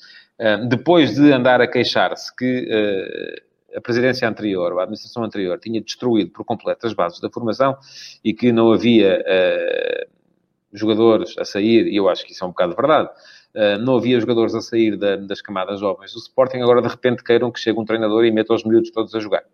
depois 0.68 1.14
de 1.14 1.32
andar 1.32 1.60
a 1.60 1.68
queixar-se 1.68 2.34
que 2.34 2.68
uh, 2.68 3.76
a 3.76 3.80
presidência 3.80 4.28
anterior, 4.28 4.78
a 4.78 4.82
administração 4.82 5.24
anterior, 5.24 5.58
tinha 5.58 5.80
destruído 5.80 6.30
por 6.30 6.44
completo 6.44 6.86
as 6.86 6.92
bases 6.92 7.20
da 7.20 7.30
formação 7.30 7.76
e 8.24 8.34
que 8.34 8.52
não 8.52 8.72
havia 8.72 9.20
uh, 9.20 10.10
jogadores 10.72 11.36
a 11.38 11.44
sair, 11.44 11.86
e 11.86 11.96
eu 11.96 12.08
acho 12.08 12.24
que 12.24 12.32
isso 12.32 12.44
é 12.44 12.46
um 12.46 12.50
bocado 12.50 12.74
verdade, 12.74 13.08
uh, 13.54 13.78
não 13.78 13.96
havia 13.96 14.18
jogadores 14.20 14.54
a 14.54 14.60
sair 14.60 14.96
da, 14.96 15.16
das 15.16 15.40
camadas 15.40 15.80
jovens 15.80 16.12
do 16.12 16.18
Sporting, 16.18 16.58
agora 16.58 16.82
de 16.82 16.88
repente 16.88 17.22
queiram 17.22 17.50
que 17.50 17.60
chegue 17.60 17.78
um 17.78 17.84
treinador 17.84 18.24
e 18.24 18.30
meta 18.30 18.54
os 18.54 18.64
miúdos 18.64 18.90
todos 18.90 19.14
a 19.14 19.20
jogar. 19.20 19.44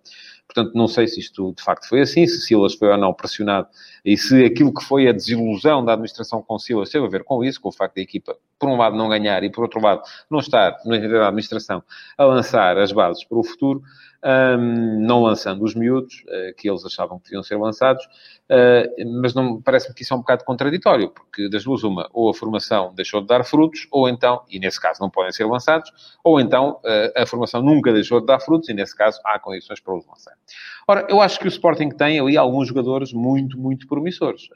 Portanto, 0.53 0.75
não 0.75 0.89
sei 0.89 1.07
se 1.07 1.21
isto 1.21 1.53
de 1.55 1.63
facto 1.63 1.87
foi 1.87 2.01
assim, 2.01 2.27
se 2.27 2.41
Silas 2.41 2.75
foi 2.75 2.89
ou 2.89 2.97
não 2.97 3.13
pressionado 3.13 3.69
e 4.03 4.17
se 4.17 4.45
aquilo 4.45 4.73
que 4.73 4.83
foi 4.83 5.07
a 5.07 5.13
desilusão 5.13 5.85
da 5.85 5.93
administração 5.93 6.43
com 6.43 6.59
Silas 6.59 6.89
teve 6.89 7.05
a 7.05 7.09
ver 7.09 7.23
com 7.23 7.45
isso, 7.45 7.61
com 7.61 7.69
o 7.69 7.73
facto 7.73 7.97
da 7.97 8.01
equipa, 8.01 8.35
por 8.59 8.71
um 8.71 8.77
lado, 8.77 8.97
não 8.97 9.11
ganhar 9.11 9.45
e 9.45 9.51
por 9.51 9.63
outro 9.63 9.81
lado, 9.81 10.03
não 10.31 10.39
estar, 10.39 10.79
na 10.87 11.29
administração, 11.29 11.83
a 12.17 12.25
lançar 12.25 12.79
as 12.79 12.93
bases 12.93 13.23
para 13.25 13.39
o 13.39 13.45
futuro 13.45 13.83
um, 14.25 15.01
não 15.07 15.23
lançando 15.23 15.63
os 15.65 15.75
miúdos, 15.75 16.25
uh, 16.27 16.55
que 16.57 16.69
eles 16.69 16.85
achavam 16.85 17.19
que 17.19 17.25
deviam 17.25 17.43
ser 17.43 17.57
lançados, 17.57 18.05
uh, 18.05 19.21
mas 19.21 19.33
parece-me 19.65 19.95
que 19.95 20.03
isso 20.03 20.13
é 20.13 20.17
um 20.17 20.21
bocado 20.21 20.45
contraditório, 20.45 21.11
porque 21.11 21.49
das 21.49 21.65
duas 21.65 21.85
uma, 21.85 22.09
ou 22.13 22.31
a 22.31 22.35
formação 22.35 22.93
deixou 22.95 23.21
de 23.21 23.27
dar 23.27 23.45
frutos, 23.45 23.87
ou 23.91 24.09
então, 24.09 24.43
e 24.51 24.59
nesse 24.59 24.81
caso 24.81 25.01
não 25.01 25.11
podem 25.11 25.33
ser 25.33 25.45
lançados, 25.45 25.91
ou 26.25 26.41
então 26.41 26.81
uh, 26.85 27.23
a 27.23 27.27
formação 27.27 27.63
nunca 27.63 27.93
deixou 27.93 28.21
de 28.21 28.27
dar 28.27 28.41
frutos, 28.41 28.69
e 28.69 28.75
nesse 28.75 28.97
caso 28.97 29.21
há 29.25 29.39
condições 29.39 29.81
para 29.81 29.97
os 29.97 30.07
lançar. 30.07 30.35
Ora, 30.87 31.07
eu 31.09 31.21
acho 31.21 31.39
que 31.39 31.47
o 31.47 31.49
Sporting 31.49 31.91
tem 31.91 32.19
ali 32.19 32.37
alguns 32.37 32.69
jogadores 32.69 33.13
muito, 33.13 33.59
muito 33.59 33.87
promissores. 33.87 34.49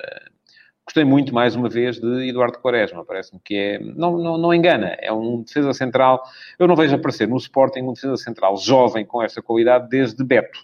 Gostei 0.85 1.05
muito, 1.05 1.33
mais 1.33 1.55
uma 1.55 1.69
vez, 1.69 2.01
de 2.01 2.29
Eduardo 2.29 2.59
Quaresma. 2.59 3.05
Parece-me 3.05 3.41
que 3.45 3.55
é... 3.55 3.79
Não, 3.79 4.19
não, 4.19 4.37
não 4.37 4.53
engana. 4.53 4.97
É 5.01 5.13
um 5.13 5.43
defesa 5.43 5.73
central... 5.73 6.23
Eu 6.59 6.67
não 6.67 6.75
vejo 6.75 6.95
aparecer 6.95 7.29
no 7.29 7.37
Sporting 7.37 7.83
um 7.83 7.93
defesa 7.93 8.17
central 8.17 8.57
jovem 8.57 9.05
com 9.05 9.23
essa 9.23 9.41
qualidade 9.41 9.89
desde 9.89 10.25
Beto. 10.25 10.59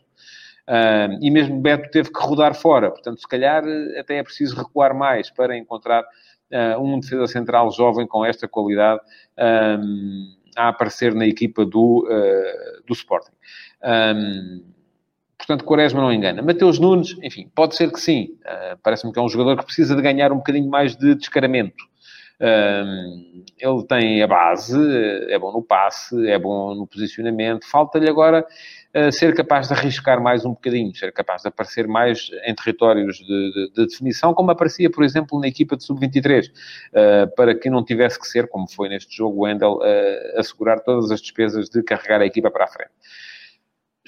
Uh, 0.68 1.16
e 1.22 1.30
mesmo 1.30 1.60
Beto 1.60 1.90
teve 1.90 2.12
que 2.12 2.20
rodar 2.20 2.54
fora. 2.54 2.90
Portanto, 2.90 3.20
se 3.20 3.28
calhar 3.28 3.62
até 3.98 4.18
é 4.18 4.22
preciso 4.22 4.56
recuar 4.56 4.92
mais 4.94 5.30
para 5.30 5.56
encontrar 5.56 6.02
uh, 6.02 6.82
um 6.82 6.98
defesa 6.98 7.26
central 7.28 7.70
jovem 7.70 8.06
com 8.06 8.24
esta 8.24 8.48
qualidade 8.48 9.00
a 10.56 10.68
aparecer 10.68 11.14
na 11.14 11.26
equipa 11.26 11.64
do, 11.64 12.04
uh, 12.06 12.82
do 12.86 12.92
Sporting. 12.92 13.32
Portanto, 15.38 15.64
Quaresma 15.64 16.00
não 16.00 16.12
engana. 16.12 16.42
Mateus 16.42 16.78
Nunes, 16.78 17.16
enfim, 17.22 17.48
pode 17.54 17.76
ser 17.76 17.92
que 17.92 18.00
sim. 18.00 18.36
Uh, 18.44 18.76
Parece-me 18.82 19.12
que 19.12 19.18
é 19.18 19.22
um 19.22 19.28
jogador 19.28 19.56
que 19.56 19.64
precisa 19.64 19.94
de 19.94 20.02
ganhar 20.02 20.32
um 20.32 20.38
bocadinho 20.38 20.68
mais 20.68 20.96
de 20.96 21.14
descaramento. 21.14 21.84
Uh, 22.40 23.44
ele 23.58 23.84
tem 23.88 24.22
a 24.22 24.26
base, 24.26 24.78
é 25.28 25.36
bom 25.38 25.52
no 25.52 25.60
passe, 25.60 26.28
é 26.28 26.38
bom 26.38 26.74
no 26.74 26.86
posicionamento. 26.86 27.66
Falta-lhe 27.66 28.08
agora 28.08 28.46
uh, 28.94 29.10
ser 29.10 29.34
capaz 29.34 29.68
de 29.68 29.74
arriscar 29.74 30.22
mais 30.22 30.44
um 30.44 30.50
bocadinho, 30.50 30.94
ser 30.94 31.12
capaz 31.12 31.42
de 31.42 31.48
aparecer 31.48 31.88
mais 31.88 32.30
em 32.44 32.54
territórios 32.54 33.16
de, 33.18 33.52
de, 33.52 33.72
de 33.72 33.86
definição, 33.86 34.32
como 34.34 34.52
aparecia, 34.52 34.88
por 34.88 35.02
exemplo, 35.02 35.40
na 35.40 35.48
equipa 35.48 35.76
de 35.76 35.84
sub-23, 35.84 36.48
uh, 36.48 37.34
para 37.34 37.56
que 37.56 37.68
não 37.68 37.84
tivesse 37.84 38.20
que 38.20 38.26
ser, 38.28 38.46
como 38.48 38.68
foi 38.68 38.88
neste 38.88 39.16
jogo, 39.16 39.38
o 39.38 39.40
Wendel, 39.42 39.80
assegurar 40.36 40.80
todas 40.80 41.10
as 41.10 41.20
despesas 41.20 41.68
de 41.68 41.82
carregar 41.82 42.20
a 42.20 42.26
equipa 42.26 42.50
para 42.50 42.64
a 42.64 42.68
frente. 42.68 42.92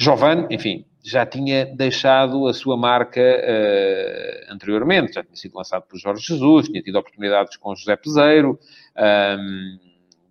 Giovanni, 0.01 0.47
enfim, 0.51 0.87
já 1.05 1.27
tinha 1.27 1.67
deixado 1.67 2.49
a 2.49 2.55
sua 2.55 2.75
marca 2.75 3.21
uh, 3.21 4.53
anteriormente, 4.53 5.13
já 5.13 5.23
tinha 5.23 5.37
sido 5.37 5.55
lançado 5.55 5.83
por 5.83 5.99
Jorge 5.99 6.25
Jesus, 6.25 6.69
tinha 6.69 6.83
tido 6.83 6.97
oportunidades 6.97 7.55
com 7.59 7.77
José 7.77 7.97
Peseiro, 7.97 8.59
um, 8.97 9.79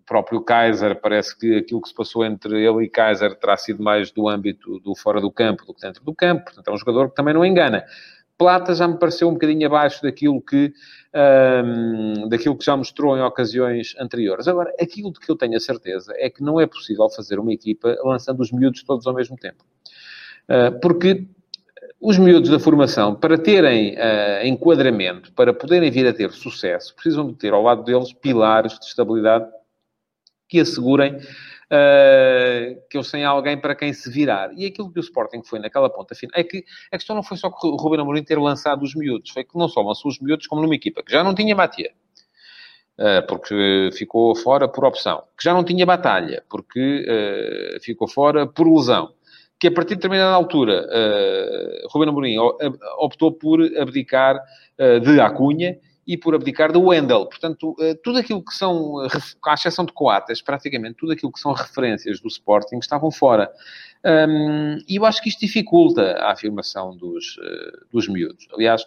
próprio 0.08 0.42
Kaiser, 0.42 1.00
parece 1.00 1.38
que 1.38 1.58
aquilo 1.58 1.84
que 1.84 1.90
se 1.90 1.94
passou 1.94 2.26
entre 2.26 2.60
ele 2.66 2.86
e 2.86 2.90
Kaiser 2.90 3.36
terá 3.36 3.56
sido 3.56 3.84
mais 3.84 4.10
do 4.10 4.28
âmbito 4.28 4.80
do 4.80 4.96
fora 4.96 5.22
do 5.22 5.32
campo 5.32 5.64
do 5.68 5.74
que 5.76 5.82
dentro 5.82 6.04
do 6.04 6.16
campo. 6.16 6.46
Portanto, 6.46 6.68
é 6.68 6.74
um 6.74 6.78
jogador 6.78 7.10
que 7.10 7.16
também 7.16 7.36
não 7.36 7.46
engana. 7.46 7.86
Plata 8.40 8.74
já 8.74 8.88
me 8.88 8.98
pareceu 8.98 9.28
um 9.28 9.34
bocadinho 9.34 9.68
abaixo 9.68 10.02
daquilo 10.02 10.42
que, 10.42 10.72
um, 11.14 12.30
daquilo 12.30 12.58
que 12.58 12.64
já 12.64 12.78
mostrou 12.78 13.18
em 13.18 13.22
ocasiões 13.22 13.94
anteriores. 14.00 14.48
Agora, 14.48 14.74
aquilo 14.80 15.12
de 15.12 15.20
que 15.20 15.30
eu 15.30 15.36
tenho 15.36 15.58
a 15.58 15.60
certeza 15.60 16.14
é 16.16 16.30
que 16.30 16.42
não 16.42 16.58
é 16.58 16.66
possível 16.66 17.10
fazer 17.10 17.38
uma 17.38 17.52
equipa 17.52 17.98
lançando 18.02 18.40
os 18.40 18.50
miúdos 18.50 18.82
todos 18.82 19.06
ao 19.06 19.14
mesmo 19.14 19.36
tempo. 19.36 19.66
Uh, 20.48 20.80
porque 20.80 21.28
os 22.00 22.18
miúdos 22.18 22.50
da 22.50 22.58
formação, 22.60 23.14
para 23.14 23.38
terem 23.38 23.96
uh, 23.96 24.46
enquadramento, 24.46 25.34
para 25.34 25.54
poderem 25.54 25.92
vir 25.92 26.08
a 26.08 26.14
ter 26.14 26.32
sucesso, 26.32 26.96
precisam 26.96 27.28
de 27.28 27.36
ter 27.36 27.52
ao 27.52 27.62
lado 27.62 27.84
deles 27.84 28.14
pilares 28.14 28.80
de 28.80 28.86
estabilidade 28.86 29.46
que 30.48 30.62
assegurem 30.62 31.18
uh, 31.70 32.82
que 32.90 32.98
eles 32.98 33.10
têm 33.10 33.24
alguém 33.24 33.58
para 33.58 33.76
quem 33.76 33.94
se 33.94 34.10
virar. 34.10 34.52
E 34.56 34.66
aquilo 34.66 34.92
que 34.92 35.00
o 35.00 35.02
Sporting 35.02 35.42
foi 35.44 35.60
naquela 35.60 35.90
ponta 35.90 36.16
final 36.16 36.34
é 36.36 36.44
que 36.44 36.64
a 36.92 36.98
questão 36.98 37.16
não 37.16 37.24
foi 37.24 37.38
só 37.38 37.50
que 37.50 37.66
o 37.66 37.76
Ruben 37.76 38.02
Amorim 38.02 38.24
ter 38.24 38.38
lançado 38.40 38.84
os 38.84 38.96
miúdos, 38.96 39.32
foi 39.32 39.44
que 39.44 39.58
não 39.58 39.68
só 39.68 39.82
lançou 39.82 40.10
os 40.10 40.20
miúdos, 40.20 40.48
como 40.48 40.62
numa 40.62 40.76
equipa 40.76 41.04
que 41.04 41.12
já 41.12 41.24
não 41.24 41.34
tinha 41.34 41.56
Matia, 41.56 41.92
uh, 42.98 43.26
porque 43.28 43.90
ficou 43.94 44.36
fora 44.36 44.68
por 44.68 44.86
opção, 44.86 45.24
que 45.38 45.44
já 45.44 45.54
não 45.54 45.64
tinha 45.64 45.86
batalha, 45.86 46.44
porque 46.50 47.06
uh, 47.06 47.84
ficou 47.84 48.08
fora 48.08 48.48
por 48.48 48.68
lesão. 48.68 49.14
Que 49.60 49.68
a 49.68 49.72
partir 49.74 49.90
de 49.90 49.96
determinada 49.96 50.34
altura, 50.34 50.88
uh, 50.88 51.88
Ruben 51.90 52.08
Amorim 52.08 52.38
optou 52.98 53.34
por 53.34 53.60
abdicar 53.78 54.40
de 55.04 55.20
Acunha 55.20 55.78
e 56.10 56.18
por 56.18 56.34
abdicar 56.34 56.72
do 56.72 56.82
Wendel. 56.82 57.28
Portanto, 57.28 57.76
eh, 57.80 57.94
tudo 58.04 58.18
aquilo 58.18 58.44
que 58.44 58.52
são, 58.52 59.06
eh, 59.06 59.10
à 59.46 59.54
exceção 59.54 59.86
de 59.86 59.94
Coates, 59.94 60.42
praticamente 60.42 60.96
tudo 60.96 61.12
aquilo 61.12 61.32
que 61.32 61.40
são 61.40 61.54
referências 61.54 62.20
do 62.20 62.28
Sporting 62.28 62.80
estavam 62.80 63.12
fora. 63.12 63.48
E 64.88 64.96
eu 64.96 65.06
acho 65.06 65.22
que 65.22 65.30
isto 65.30 65.42
dificulta 65.42 66.14
a 66.14 66.32
afirmação 66.32 66.96
dos, 66.96 67.38
uh, 67.38 67.86
dos 67.92 68.08
miúdos. 68.08 68.48
Aliás, 68.54 68.82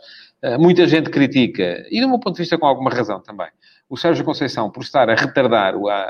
muita 0.59 0.87
gente 0.87 1.11
critica, 1.11 1.87
e 1.91 2.01
do 2.01 2.09
meu 2.09 2.19
ponto 2.19 2.37
de 2.37 2.43
vista 2.43 2.57
com 2.57 2.65
alguma 2.65 2.91
razão 2.91 3.21
também, 3.21 3.49
o 3.93 3.97
Sérgio 3.99 4.25
Conceição 4.25 4.71
por 4.71 4.83
estar 4.83 5.11
a 5.11 5.15
retardar 5.15 5.77
o, 5.77 5.87
a, 5.87 6.07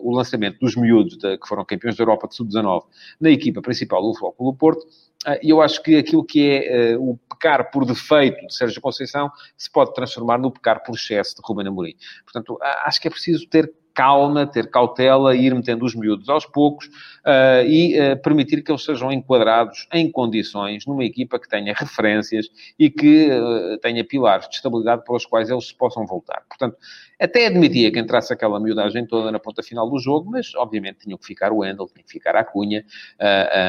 o 0.00 0.14
lançamento 0.14 0.60
dos 0.60 0.76
miúdos 0.76 1.18
de, 1.18 1.38
que 1.38 1.48
foram 1.48 1.64
campeões 1.64 1.96
da 1.96 2.02
Europa 2.04 2.28
de 2.28 2.36
Sub-19 2.36 2.84
na 3.20 3.30
equipa 3.30 3.60
principal 3.60 4.00
do 4.00 4.14
Futebol 4.14 4.52
do 4.52 4.56
Porto, 4.56 4.86
ah, 5.26 5.36
e 5.42 5.50
eu 5.50 5.60
acho 5.60 5.82
que 5.82 5.96
aquilo 5.96 6.24
que 6.24 6.48
é 6.48 6.96
uh, 6.96 7.10
o 7.10 7.18
pecar 7.28 7.68
por 7.72 7.84
defeito 7.84 8.46
de 8.46 8.54
Sérgio 8.54 8.80
Conceição 8.80 9.28
se 9.56 9.68
pode 9.68 9.92
transformar 9.92 10.38
no 10.38 10.52
pecar 10.52 10.84
por 10.84 10.94
excesso 10.94 11.34
de 11.34 11.42
Ruben 11.44 11.66
Amorim. 11.66 11.96
Portanto, 12.22 12.56
acho 12.84 13.00
que 13.00 13.08
é 13.08 13.10
preciso 13.10 13.44
ter 13.48 13.74
calma, 14.00 14.46
ter 14.46 14.70
cautela, 14.70 15.36
ir 15.36 15.54
metendo 15.54 15.84
os 15.84 15.94
miúdos 15.94 16.26
aos 16.30 16.46
poucos 16.46 16.86
uh, 16.86 17.62
e 17.66 18.00
uh, 18.00 18.16
permitir 18.22 18.62
que 18.62 18.72
eles 18.72 18.82
sejam 18.82 19.12
enquadrados 19.12 19.86
em 19.92 20.10
condições 20.10 20.86
numa 20.86 21.04
equipa 21.04 21.38
que 21.38 21.46
tenha 21.46 21.74
referências 21.76 22.46
e 22.78 22.88
que 22.88 23.28
uh, 23.28 23.76
tenha 23.76 24.02
pilares 24.02 24.48
de 24.48 24.54
estabilidade 24.54 25.04
pelos 25.04 25.26
quais 25.26 25.50
eles 25.50 25.68
se 25.68 25.74
possam 25.74 26.06
voltar. 26.06 26.42
Portanto, 26.48 26.78
até 27.20 27.46
admitia 27.46 27.92
que 27.92 27.98
entrasse 27.98 28.32
aquela 28.32 28.58
miudagem 28.58 29.04
toda 29.06 29.30
na 29.30 29.38
ponta 29.38 29.62
final 29.62 29.90
do 29.90 29.98
jogo, 29.98 30.30
mas 30.30 30.54
obviamente 30.54 31.00
tinha 31.00 31.18
que 31.18 31.26
ficar 31.26 31.52
o 31.52 31.62
Endel, 31.62 31.86
tinha 31.86 32.02
que 32.02 32.10
ficar 32.10 32.34
a 32.34 32.42
Cunha. 32.42 32.82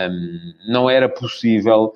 Um, 0.10 0.54
não 0.72 0.90
era 0.90 1.10
possível, 1.10 1.92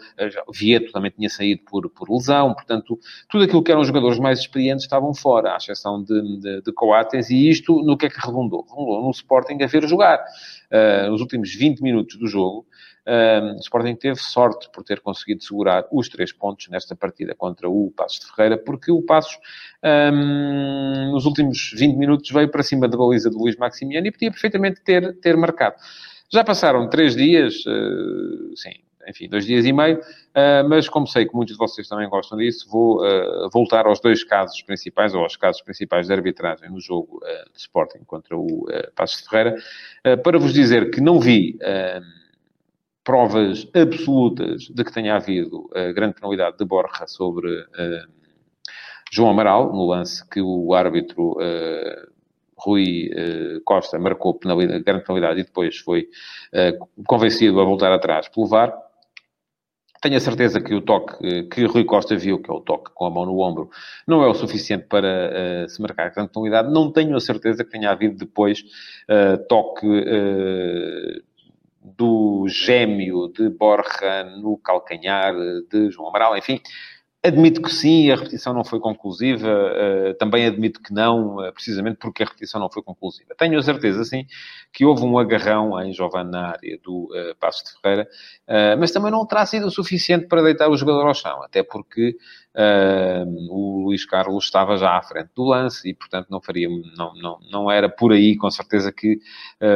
Vieto 0.53 0.91
também 0.91 1.11
tinha 1.11 1.29
saído 1.29 1.61
por, 1.63 1.89
por 1.89 2.09
lesão, 2.09 2.53
portanto, 2.53 2.99
tudo 3.29 3.45
aquilo 3.45 3.63
que 3.63 3.71
eram 3.71 3.85
jogadores 3.85 4.19
mais 4.19 4.39
experientes 4.39 4.83
estavam 4.83 5.13
fora, 5.13 5.53
à 5.53 5.55
exceção 5.55 6.03
de, 6.03 6.39
de, 6.41 6.61
de 6.61 6.73
Coates, 6.73 7.29
e 7.29 7.49
isto 7.49 7.81
no 7.81 7.97
que 7.97 8.07
é 8.07 8.09
que 8.09 8.19
redundou? 8.25 8.65
Redundou 8.70 9.03
no 9.03 9.12
Sporting 9.12 9.62
a 9.63 9.67
ver 9.67 9.88
jogar. 9.88 10.24
Uh, 10.72 11.12
nos 11.12 11.22
últimos 11.22 11.53
20 11.53 11.82
minutos 11.82 12.17
do 12.17 12.27
jogo, 12.27 12.65
uh, 13.05 13.55
o 13.55 13.60
Sporting 13.60 13.96
teve 13.96 14.15
sorte 14.15 14.70
por 14.72 14.84
ter 14.84 15.00
conseguido 15.01 15.44
segurar 15.44 15.86
os 15.91 16.10
três 16.10 16.32
pontos 16.34 16.67
nesta 16.70 16.96
partida 16.96 17.36
contra 17.36 17.70
o 17.70 17.91
Passos 17.96 18.20
de 18.20 18.27
Ferreira, 18.27 18.58
porque 18.58 18.91
o 18.91 19.01
Passos, 19.01 19.38
um, 19.84 21.12
nos 21.12 21.25
últimos 21.25 21.72
20 21.75 21.96
minutos, 21.96 22.29
veio 22.32 22.50
para 22.50 22.63
cima 22.63 22.88
da 22.88 22.98
baliza 22.98 23.29
do 23.29 23.38
Luís 23.38 23.55
Maximiano 23.55 24.08
e 24.08 24.12
podia 24.12 24.32
perfeitamente 24.32 24.82
ter, 24.82 25.15
ter 25.20 25.38
marcado. 25.38 25.75
Já 26.32 26.44
passaram 26.44 26.89
três 26.89 27.15
dias, 27.15 27.63
uh, 27.65 28.58
sim, 28.58 28.74
enfim, 29.07 29.27
dois 29.29 29.45
dias 29.45 29.65
e 29.65 29.74
meio, 29.74 30.00
uh, 30.00 30.67
mas 30.69 30.89
como 30.89 31.07
sei 31.07 31.25
que 31.25 31.33
muitos 31.35 31.55
de 31.55 31.59
vocês 31.59 31.88
também 31.88 32.09
gostam 32.09 32.38
disso, 32.38 32.67
vou 32.69 33.03
uh, 33.03 33.50
voltar 33.51 33.85
aos 33.85 34.00
dois 34.00 34.24
casos 34.24 34.62
principais, 34.62 35.13
ou 35.13 35.21
aos 35.24 35.35
casos 35.35 35.62
principais 35.62 36.07
de 36.07 36.13
arbitragem 36.13 36.69
no 36.69 36.79
jogo 36.79 37.17
uh, 37.17 37.51
de 37.51 37.59
Sporting 37.59 38.03
contra 38.05 38.38
o 38.38 38.65
Passos 38.95 39.21
de 39.21 39.29
Ferreira, 39.29 39.55
para 40.24 40.38
vos 40.38 40.53
dizer 40.53 40.91
que 40.91 41.01
não 41.01 41.19
vi 41.19 41.57
provas 43.03 43.67
absolutas 43.74 44.63
de 44.63 44.83
que 44.83 44.91
tenha 44.91 45.15
havido 45.15 45.69
grande 45.93 46.15
penalidade 46.15 46.57
de 46.57 46.65
Borja 46.65 47.07
sobre 47.07 47.50
João 49.12 49.29
Amaral, 49.29 49.71
no 49.74 49.85
lance 49.85 50.27
que 50.27 50.41
o 50.41 50.74
árbitro 50.74 51.38
Rui 52.57 53.09
Costa 53.63 54.00
marcou 54.00 54.33
penalidade, 54.33 54.83
grande 54.83 55.03
penalidade 55.03 55.39
e 55.41 55.43
depois 55.43 55.77
foi 55.77 56.09
convencido 57.07 57.59
a 57.62 57.65
voltar 57.65 57.91
atrás 57.91 58.27
pelo 58.27 58.47
VAR. 58.47 58.84
Tenho 60.05 60.17
a 60.17 60.19
certeza 60.19 60.62
que 60.62 60.71
o 60.75 60.81
toque 60.81 61.45
que 61.45 61.65
Rui 61.65 61.83
Costa 61.83 62.15
viu, 62.15 62.39
que 62.39 62.51
é 62.51 62.53
o 62.53 62.59
toque 62.59 62.91
com 62.93 63.07
a 63.07 63.09
mão 63.09 63.25
no 63.25 63.39
ombro, 63.39 63.71
não 64.05 64.21
é 64.21 64.27
o 64.27 64.35
suficiente 64.35 64.85
para 64.88 65.65
uh, 65.65 65.67
se 65.67 65.81
marcar 65.81 66.12
grande 66.12 66.29
penalidade. 66.29 66.71
Não 66.71 66.91
tenho 66.91 67.15
a 67.15 67.19
certeza 67.19 67.63
que 67.63 67.71
tenha 67.71 67.89
havido 67.89 68.15
depois 68.15 68.59
uh, 69.09 69.43
toque 69.50 69.88
uh, 69.88 71.24
do 71.81 72.45
gêmeo 72.47 73.29
de 73.29 73.50
Borja 73.50 74.25
no 74.39 74.59
calcanhar 74.59 75.33
de 75.71 75.89
João 75.89 76.09
Amaral. 76.09 76.38
Enfim, 76.38 76.62
Admito 77.25 77.60
que 77.60 77.74
sim, 77.74 78.12
a 78.12 78.15
repetição 78.15 78.53
não 78.53 78.63
foi 78.63 78.79
conclusiva. 78.79 79.48
Uh, 79.48 80.13
também 80.20 80.46
admito 80.46 80.79
que 80.79 80.94
não, 80.94 81.38
uh, 81.38 81.51
precisamente 81.51 81.98
porque 81.98 82.22
a 82.22 82.25
repetição 82.27 82.62
não 82.62 82.70
foi 82.70 82.84
conclusiva. 82.84 83.34
Tenho 83.36 83.58
a 83.58 83.63
certeza, 83.63 84.03
sim, 84.03 84.27
que 84.72 84.86
houve 84.86 85.03
um 85.03 85.17
agarrão 85.17 85.82
em 85.82 85.91
Giovanni 85.91 86.29
na 86.29 86.50
área 86.50 86.77
do 86.84 87.05
uh, 87.05 87.63
de 87.63 87.82
Ferreira, 87.82 88.08
mas 88.77 88.91
também 88.91 89.12
não 89.12 89.25
terá 89.25 89.44
sido 89.46 89.65
o 89.65 89.72
suficiente 89.72 90.27
para 90.27 90.44
deitar 90.44 90.70
o 90.70 90.77
jogador 90.77 91.08
ao 91.08 91.15
chão, 91.15 91.41
até 91.41 91.63
porque 91.63 92.15
o 93.50 93.86
Luís 93.86 94.05
Carlos 94.05 94.46
estava 94.46 94.77
já 94.77 94.98
à 94.98 95.01
frente 95.01 95.29
do 95.36 95.44
lance 95.44 95.88
e, 95.89 95.94
portanto, 95.94 96.27
não 96.29 96.41
faria, 96.41 96.67
não, 96.98 97.13
não, 97.15 97.39
não 97.51 97.72
era 97.72 97.89
por 97.89 98.12
aí, 98.12 98.36
com 98.38 98.50
certeza, 98.51 98.91
que 98.91 99.20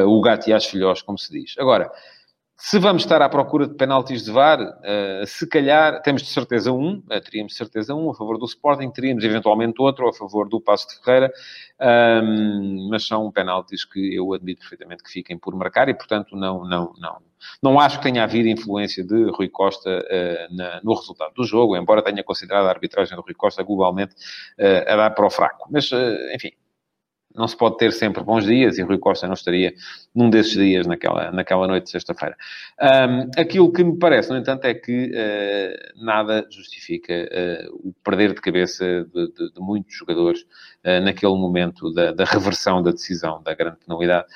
o 0.06 0.22
gato 0.22 0.50
e 0.50 0.54
as 0.54 0.66
filhós, 0.66 1.02
como 1.02 1.18
se 1.18 1.32
diz. 1.32 1.56
Agora, 1.58 1.90
se 2.62 2.78
vamos 2.78 3.04
estar 3.04 3.22
à 3.22 3.30
procura 3.30 3.66
de 3.66 3.74
penaltis 3.74 4.22
de 4.22 4.32
VAR, 4.32 4.60
uh, 4.60 5.26
se 5.26 5.48
calhar 5.48 6.02
temos 6.02 6.22
de 6.22 6.28
certeza 6.28 6.74
um, 6.74 6.98
uh, 6.98 7.22
teríamos 7.24 7.54
de 7.54 7.58
certeza 7.58 7.96
um 7.96 8.12
a 8.12 8.14
favor 8.14 8.38
do 8.38 8.44
Sporting, 8.44 8.92
teríamos 8.92 9.24
eventualmente 9.24 9.82
outro 9.82 10.10
a 10.10 10.14
favor 10.14 10.50
do 10.50 10.60
Passo 10.60 10.90
de 10.90 11.02
Ferreira, 11.02 11.32
um, 12.22 12.90
mas 12.92 13.08
são 13.08 13.32
penaltis 13.32 13.86
que 13.86 14.14
eu 14.14 14.34
admito 14.34 14.60
perfeitamente 14.60 15.02
que 15.02 15.10
fiquem 15.10 15.38
por 15.38 15.56
marcar 15.56 15.88
e, 15.88 15.94
portanto, 15.94 16.36
não, 16.36 16.66
não, 16.66 16.94
não, 17.00 17.18
não 17.64 17.80
acho 17.80 17.98
que 17.98 18.04
tenha 18.04 18.26
havido 18.26 18.50
influência 18.50 19.06
de 19.06 19.32
Rui 19.32 19.48
Costa 19.48 19.90
uh, 19.90 20.54
na, 20.54 20.82
no 20.84 20.94
resultado 20.96 21.34
do 21.34 21.46
jogo, 21.46 21.78
embora 21.78 22.04
tenha 22.04 22.26
considerado 22.26 22.66
a 22.66 22.70
arbitragem 22.72 23.16
do 23.16 23.22
Rui 23.22 23.36
Costa 23.36 23.64
globalmente 23.64 24.16
a 24.60 24.96
dar 24.98 25.12
para 25.12 25.26
o 25.26 25.30
fraco. 25.30 25.70
Mas, 25.72 25.90
enfim, 26.34 26.52
não 27.36 27.48
se 27.48 27.56
pode 27.56 27.78
ter 27.78 27.92
sempre 27.94 28.24
bons 28.24 28.46
dias 28.46 28.78
e 28.78 28.82
Rui 28.82 28.98
Costa 28.98 29.28
não 29.28 29.34
estaria 29.34 29.74
num 30.14 30.30
desses 30.30 30.54
dias 30.54 30.88
naquela, 30.88 31.32
naquela 31.32 31.68
noite 31.68 31.86
de 31.86 31.92
sexta-feira. 31.92 32.36
Um, 32.82 33.30
aquilo 33.40 33.72
que 33.72 33.84
me 33.84 33.98
parece, 33.98 34.30
no 34.30 34.38
entanto, 34.38 34.66
é 34.66 34.74
que 34.74 35.12
uh, 35.12 36.04
nada 36.04 36.46
justifica 36.50 37.14
uh, 37.14 37.90
o 37.90 37.94
perder 38.04 38.34
de 38.34 38.42
cabeça 38.42 38.84
de, 38.86 39.28
de, 39.28 39.54
de 39.54 39.60
muitos 39.60 39.96
jogadores 39.96 40.42
uh, 40.86 41.00
naquele 41.04 41.36
momento 41.36 41.94
da, 41.94 42.12
da, 42.12 42.26
reversão 42.26 42.82
da 42.82 42.92
decisão 42.92 43.42
da 43.44 43.54
grande 43.54 43.78
penalidade, 43.86 44.28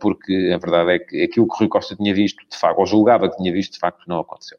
porque 0.00 0.50
a 0.54 0.58
verdade 0.58 0.92
é 0.92 0.98
que 0.98 1.22
aquilo 1.22 1.46
que 1.46 1.58
Rui 1.58 1.68
Costa 1.68 1.94
tinha 1.94 2.14
visto, 2.14 2.42
de 2.48 2.56
facto, 2.56 2.78
ou 2.78 2.86
julgava 2.86 3.30
que 3.30 3.36
tinha 3.36 3.52
visto, 3.52 3.74
de 3.74 3.78
facto, 3.78 4.04
não 4.06 4.18
aconteceu. 4.18 4.58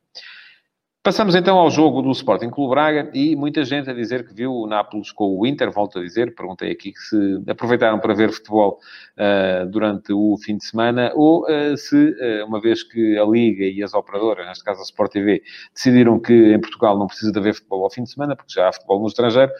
Passamos 1.04 1.34
então 1.34 1.58
ao 1.58 1.72
jogo 1.72 2.04
do 2.04 2.12
Sporting 2.12 2.52
Clube 2.52 2.76
Braga 2.76 3.10
e 3.12 3.36
muita 3.36 3.66
gente 3.66 3.90
a 3.90 3.94
dizer 3.94 4.24
que 4.24 4.36
viu 4.36 4.54
o 4.54 4.68
Nápoles 4.68 5.12
com 5.12 5.36
o 5.36 5.48
Inter, 5.48 5.72
volto 5.72 5.98
a 5.98 6.02
dizer, 6.04 6.36
perguntei 6.36 6.72
aqui 6.72 6.94
se 6.96 7.42
aproveitaram 7.48 8.00
para 8.00 8.14
ver 8.14 8.32
futebol 8.32 8.78
uh, 9.18 9.66
durante 9.66 10.14
o 10.14 10.38
fim 10.38 10.58
de 10.58 10.64
semana 10.64 11.12
ou 11.16 11.44
uh, 11.46 11.76
se, 11.76 11.96
uh, 11.96 12.46
uma 12.46 12.62
vez 12.62 12.84
que 12.84 13.18
a 13.18 13.26
Liga 13.26 13.66
e 13.66 13.82
as 13.82 13.96
operadoras, 13.96 14.46
neste 14.46 14.64
caso 14.64 14.80
a 14.80 14.84
Sport 14.84 15.12
TV, 15.12 15.42
decidiram 15.74 16.20
que 16.20 16.54
em 16.54 16.62
Portugal 16.62 16.96
não 17.00 17.08
precisa 17.08 17.32
de 17.32 17.40
haver 17.40 17.56
futebol 17.56 17.84
ao 17.84 17.90
fim 17.90 18.04
de 18.04 18.12
semana, 18.12 18.36
porque 18.36 18.54
já 18.54 18.70
há 18.70 18.72
futebol 18.72 19.00
no 19.00 19.08
estrangeiro, 19.08 19.52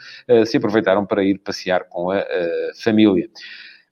se 0.46 0.58
aproveitaram 0.58 1.08
para 1.08 1.24
ir 1.24 1.40
passear 1.40 1.86
com 1.90 2.12
a 2.12 2.24
família. 2.84 3.28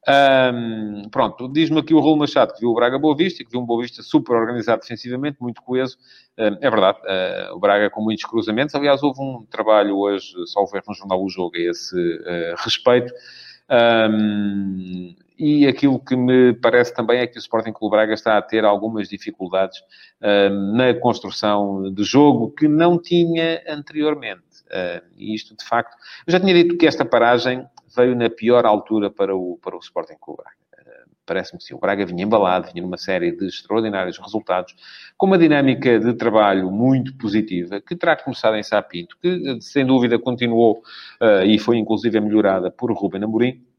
Um, 0.07 1.09
pronto, 1.09 1.51
diz-me 1.51 1.79
aqui 1.79 1.93
o 1.93 1.99
Raul 1.99 2.17
Machado 2.17 2.53
que 2.53 2.61
viu 2.61 2.69
o 2.69 2.73
Braga 2.73 2.97
Boa 2.97 3.15
Vista, 3.15 3.43
que 3.43 3.51
viu 3.51 3.59
um 3.59 3.65
Boa 3.65 3.81
Vista 3.81 4.01
super 4.01 4.33
organizado 4.35 4.81
defensivamente, 4.81 5.37
muito 5.41 5.61
coeso. 5.61 5.97
Um, 6.37 6.57
é 6.61 6.69
verdade, 6.69 6.99
uh, 6.99 7.55
o 7.55 7.59
Braga 7.59 7.89
com 7.89 8.01
muitos 8.01 8.25
cruzamentos. 8.25 8.73
Aliás, 8.75 9.03
houve 9.03 9.21
um 9.21 9.45
trabalho 9.49 9.97
hoje, 9.97 10.33
só 10.47 10.63
ver 10.65 10.83
no 10.87 10.93
jornal 10.93 11.23
O 11.23 11.29
Jogo, 11.29 11.57
a 11.57 11.59
esse 11.59 11.95
uh, 11.95 12.55
respeito. 12.57 13.13
Um, 13.69 15.15
e 15.37 15.67
aquilo 15.67 15.99
que 15.99 16.15
me 16.15 16.53
parece 16.53 16.93
também 16.93 17.19
é 17.19 17.27
que 17.27 17.37
o 17.37 17.39
Sporting 17.39 17.71
Clube 17.71 17.95
Braga 17.95 18.13
está 18.13 18.37
a 18.37 18.41
ter 18.41 18.65
algumas 18.65 19.07
dificuldades 19.07 19.79
uh, 20.21 20.49
na 20.75 20.93
construção 20.93 21.93
de 21.93 22.03
jogo 22.03 22.51
que 22.51 22.67
não 22.67 22.99
tinha 22.99 23.61
anteriormente. 23.67 24.41
Uh, 24.67 25.01
e 25.17 25.33
isto, 25.33 25.55
de 25.55 25.63
facto, 25.63 25.95
eu 26.27 26.31
já 26.31 26.39
tinha 26.39 26.53
dito 26.53 26.77
que 26.77 26.85
esta 26.85 27.05
paragem 27.05 27.65
veio 27.95 28.15
na 28.15 28.29
pior 28.29 28.65
altura 28.65 29.09
para 29.09 29.35
o, 29.35 29.57
para 29.61 29.75
o 29.75 29.79
Sporting 29.79 30.15
Clube 30.19 30.41
Braga. 30.41 30.57
Uh, 30.73 31.09
Parece-me 31.25 31.59
que 31.59 31.65
sim. 31.65 31.75
O 31.75 31.79
Braga 31.79 32.05
vinha 32.05 32.23
embalado, 32.23 32.71
vinha 32.71 32.83
numa 32.83 32.97
série 32.97 33.31
de 33.31 33.47
extraordinários 33.47 34.17
resultados, 34.17 34.75
com 35.17 35.27
uma 35.27 35.37
dinâmica 35.37 35.99
de 35.99 36.13
trabalho 36.13 36.71
muito 36.71 37.15
positiva, 37.17 37.79
que 37.79 37.95
terá 37.95 38.15
começado 38.15 38.55
em 38.55 38.63
Sapinto, 38.63 39.15
que, 39.21 39.61
sem 39.61 39.85
dúvida, 39.85 40.17
continuou 40.17 40.81
uh, 41.21 41.45
e 41.45 41.59
foi, 41.59 41.77
inclusive, 41.77 42.19
melhorada 42.19 42.71
por 42.71 42.91
Ruben 42.91 43.23
Amorim 43.23 43.69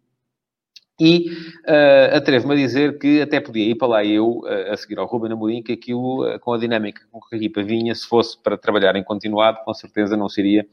e 1.00 1.30
uh, 1.66 2.16
atrevo-me 2.16 2.52
a 2.52 2.56
dizer 2.56 2.98
que 2.98 3.22
até 3.22 3.40
podia 3.40 3.64
ir 3.64 3.74
para 3.74 3.88
lá 3.88 4.04
eu, 4.04 4.40
uh, 4.40 4.70
a 4.70 4.76
seguir 4.76 4.98
ao 4.98 5.06
Ruben 5.06 5.32
Amorim, 5.32 5.62
que 5.62 5.72
aquilo, 5.72 6.28
uh, 6.28 6.38
com 6.38 6.52
a 6.52 6.58
dinâmica 6.58 7.00
com 7.10 7.18
que 7.20 7.34
a 7.34 7.38
equipa 7.38 7.62
vinha, 7.62 7.94
se 7.94 8.06
fosse 8.06 8.40
para 8.40 8.58
trabalhar 8.58 8.94
em 8.96 9.02
continuado, 9.02 9.58
com 9.64 9.72
certeza 9.72 10.14
não 10.16 10.28
seria 10.28 10.66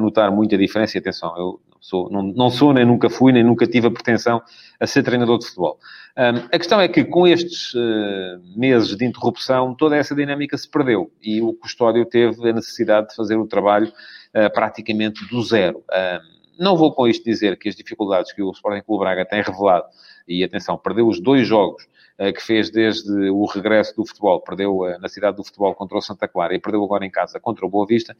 notar 0.00 0.30
muita 0.30 0.56
diferença. 0.56 0.96
E 0.96 1.00
atenção, 1.00 1.34
eu 1.36 1.60
sou, 1.84 2.08
não, 2.10 2.22
não, 2.22 2.48
sou, 2.48 2.72
nem 2.72 2.84
nunca 2.84 3.10
fui, 3.10 3.30
nem 3.30 3.44
nunca 3.44 3.66
tive 3.66 3.88
a 3.88 3.90
pretensão 3.90 4.40
a 4.80 4.86
ser 4.86 5.02
treinador 5.02 5.38
de 5.38 5.44
futebol. 5.44 5.78
Um, 6.16 6.46
a 6.50 6.58
questão 6.58 6.80
é 6.80 6.88
que 6.88 7.04
com 7.04 7.26
estes 7.26 7.74
meses 8.56 8.96
de 8.96 9.04
interrupção, 9.04 9.74
toda 9.74 9.94
essa 9.94 10.14
dinâmica 10.14 10.56
se 10.56 10.66
perdeu 10.68 11.10
e 11.22 11.42
o 11.42 11.52
Custódio 11.52 12.06
teve 12.06 12.48
a 12.48 12.52
necessidade 12.54 13.08
de 13.08 13.14
fazer 13.14 13.36
o 13.36 13.46
trabalho 13.46 13.92
praticamente 14.54 15.28
do 15.28 15.42
zero. 15.42 15.84
Um, 15.92 16.34
não 16.58 16.76
vou 16.76 16.92
com 16.92 17.06
isto 17.06 17.24
dizer 17.24 17.58
que 17.58 17.68
as 17.68 17.76
dificuldades 17.76 18.32
que 18.32 18.42
o 18.42 18.50
Sporting 18.50 18.82
Clube 18.82 19.04
Braga 19.04 19.24
tem 19.24 19.42
revelado, 19.42 19.84
e 20.26 20.42
atenção, 20.42 20.78
perdeu 20.78 21.06
os 21.06 21.20
dois 21.20 21.46
jogos 21.46 21.84
uh, 22.18 22.32
que 22.32 22.42
fez 22.42 22.70
desde 22.70 23.12
o 23.30 23.44
regresso 23.46 23.94
do 23.96 24.06
futebol, 24.06 24.40
perdeu 24.40 24.78
uh, 24.78 24.98
na 24.98 25.08
cidade 25.08 25.36
do 25.36 25.44
futebol 25.44 25.74
contra 25.74 25.98
o 25.98 26.00
Santa 26.00 26.26
Clara 26.26 26.54
e 26.54 26.58
perdeu 26.58 26.82
agora 26.82 27.04
em 27.04 27.10
casa 27.10 27.38
contra 27.38 27.64
o 27.66 27.68
Boa 27.68 27.86
Vista, 27.86 28.16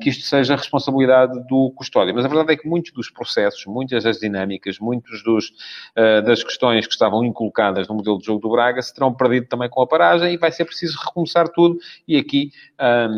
que 0.00 0.10
isto 0.10 0.24
seja 0.24 0.56
responsabilidade 0.56 1.46
do 1.46 1.70
custódio. 1.72 2.14
Mas 2.14 2.24
a 2.24 2.28
verdade 2.28 2.52
é 2.52 2.56
que 2.56 2.68
muitos 2.68 2.92
dos 2.92 3.10
processos, 3.10 3.64
muitas 3.66 4.04
das 4.04 4.18
dinâmicas, 4.18 4.78
muitos 4.78 5.22
dos, 5.22 5.48
uh, 5.96 6.22
das 6.24 6.42
questões 6.42 6.86
que 6.86 6.92
estavam 6.92 7.24
inculcadas 7.24 7.88
no 7.88 7.94
modelo 7.94 8.18
de 8.18 8.26
jogo 8.26 8.40
do 8.40 8.50
Braga 8.50 8.82
se 8.82 8.92
terão 8.92 9.14
perdido 9.14 9.46
também 9.46 9.68
com 9.68 9.82
a 9.82 9.86
paragem 9.86 10.34
e 10.34 10.36
vai 10.36 10.50
ser 10.50 10.64
preciso 10.64 10.98
recomeçar 10.98 11.48
tudo. 11.48 11.78
E 12.06 12.16
aqui 12.16 12.50
a 12.78 13.08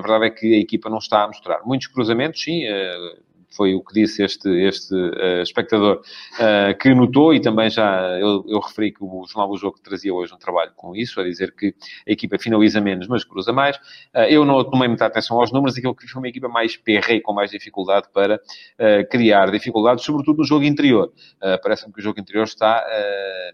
verdade 0.00 0.26
é 0.26 0.30
que 0.30 0.54
a 0.54 0.58
equipa 0.58 0.88
não 0.88 0.98
está 0.98 1.24
a 1.24 1.26
mostrar 1.26 1.60
muitos 1.64 1.86
cruzamentos, 1.88 2.42
sim 2.42 2.64
foi 3.50 3.74
o 3.74 3.82
que 3.82 3.92
disse 3.92 4.22
este, 4.22 4.48
este 4.48 4.94
uh, 4.94 5.42
espectador 5.42 6.00
uh, 6.00 6.78
que 6.78 6.94
notou 6.94 7.34
e 7.34 7.40
também 7.40 7.68
já 7.68 8.18
eu, 8.18 8.44
eu, 8.48 8.60
referi 8.60 8.92
que 8.92 9.02
o 9.02 9.24
Jornal 9.26 9.50
do 9.50 9.56
Jogo 9.56 9.78
trazia 9.82 10.14
hoje 10.14 10.32
um 10.32 10.38
trabalho 10.38 10.72
com 10.76 10.94
isso, 10.94 11.20
a 11.20 11.24
dizer 11.24 11.54
que 11.54 11.74
a 12.06 12.12
equipa 12.12 12.38
finaliza 12.38 12.80
menos, 12.80 13.08
mas 13.08 13.24
cruza 13.24 13.52
mais. 13.52 13.76
Uh, 14.14 14.28
eu 14.28 14.44
não 14.44 14.62
tomei 14.64 14.88
muita 14.88 15.06
atenção 15.06 15.38
aos 15.40 15.52
números, 15.52 15.76
aquilo 15.76 15.94
que 15.94 16.06
foi 16.06 16.20
uma 16.20 16.28
equipa 16.28 16.48
mais 16.48 16.76
perra 16.76 17.12
e 17.12 17.20
com 17.20 17.32
mais 17.32 17.50
dificuldade 17.50 18.06
para 18.12 18.40
criar 19.10 19.50
dificuldades, 19.50 20.04
sobretudo 20.04 20.38
no 20.38 20.44
jogo 20.44 20.64
interior. 20.64 21.12
Parece-me 21.62 21.92
que 21.92 22.00
o 22.00 22.02
jogo 22.02 22.20
interior 22.20 22.44
está 22.44 22.84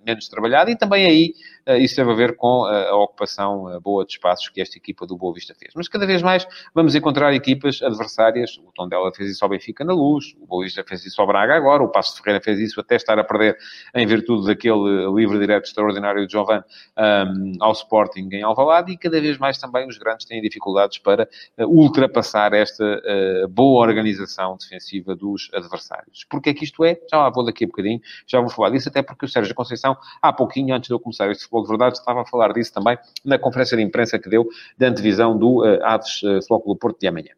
menos 0.05 0.29
trabalhado 0.29 0.71
e 0.71 0.77
também 0.77 1.07
aí 1.07 1.35
isso 1.79 1.97
teve 1.97 2.11
a 2.11 2.15
ver 2.15 2.37
com 2.37 2.65
a 2.65 2.97
ocupação 2.97 3.81
boa 3.81 4.05
de 4.05 4.13
espaços 4.13 4.49
que 4.49 4.61
esta 4.61 4.77
equipa 4.79 5.07
do 5.07 5.17
Boa 5.17 5.35
Vista 5.35 5.55
fez. 5.55 5.73
Mas 5.75 5.89
cada 5.89 6.07
vez 6.07 6.23
mais 6.23 6.47
vamos 6.75 6.95
encontrar 6.95 7.35
equipas 7.35 7.83
adversárias, 7.83 8.59
o 8.59 8.73
Tondela 8.73 9.13
fez 9.13 9.31
isso 9.31 9.45
ao 9.45 9.49
Benfica 9.49 9.85
na 9.85 9.93
luz. 9.93 10.35
O 10.41 10.47
Boavista 10.47 10.85
fez 10.87 11.05
isso 11.05 11.21
ao 11.21 11.27
Braga 11.27 11.55
agora, 11.55 11.83
o 11.83 11.89
Passo 11.89 12.17
Ferreira 12.23 12.43
fez 12.43 12.59
isso 12.59 12.81
até 12.81 12.97
estar 12.97 13.19
a 13.19 13.25
perder 13.25 13.57
em 13.95 14.07
virtude 14.07 14.47
daquele 14.47 15.07
livre 15.15 15.39
direto 15.39 15.65
extraordinário 15.67 16.27
de 16.27 16.33
Jovan 16.33 16.63
um, 16.97 17.53
ao 17.61 17.73
Sporting 17.73 18.29
em 18.33 18.43
Alvalade 18.43 18.93
e 18.93 18.97
cada 18.97 19.21
vez 19.21 19.39
mais 19.39 19.59
também 19.59 19.87
os 19.89 19.99
grandes 19.99 20.27
têm 20.27 20.41
dificuldades 20.41 20.99
para 20.99 21.29
ultrapassar 21.59 22.53
esta 22.53 22.85
uh, 22.85 23.49
boa 23.49 23.87
organização 23.87 24.57
defensiva 24.57 25.15
dos 25.15 25.51
adversários. 25.53 26.25
Porque 26.29 26.51
é 26.51 26.55
que 26.55 26.65
isto 26.65 26.85
é? 26.85 26.99
Já 27.11 27.19
lá 27.19 27.31
vou 27.31 27.45
daqui 27.45 27.65
a 27.65 27.67
bocadinho, 27.67 28.01
já 28.27 28.41
vou 28.41 28.51
falar 28.51 28.71
disso, 28.71 28.89
até 28.89 29.03
porque 29.03 29.25
o 29.25 29.29
Sérgio 29.29 29.55
Conceição, 29.55 29.97
há 30.21 30.33
pouquinho, 30.33 30.75
antes 30.75 30.89
de 30.89 30.95
eu 30.95 31.01
começar 31.01 31.31
este 31.31 31.49
futebol 31.57 31.63
de 31.63 31.69
verdade, 31.69 31.99
estava 31.99 32.23
a 32.23 32.25
falar 32.25 32.53
disso 32.53 32.73
também 32.73 32.99
na 33.25 33.39
conferência 33.39 33.77
de 33.77 33.83
imprensa 33.83 34.19
que 34.19 34.29
deu 34.29 34.47
da 34.77 34.89
antevisão 34.89 35.37
do 35.37 35.65
uh, 35.65 35.85
Aves 35.85 36.23
uh, 36.23 36.41
Futebol 36.41 36.61
Clube 36.61 36.81
Porto 36.81 37.01
de 37.01 37.07
amanhã. 37.07 37.31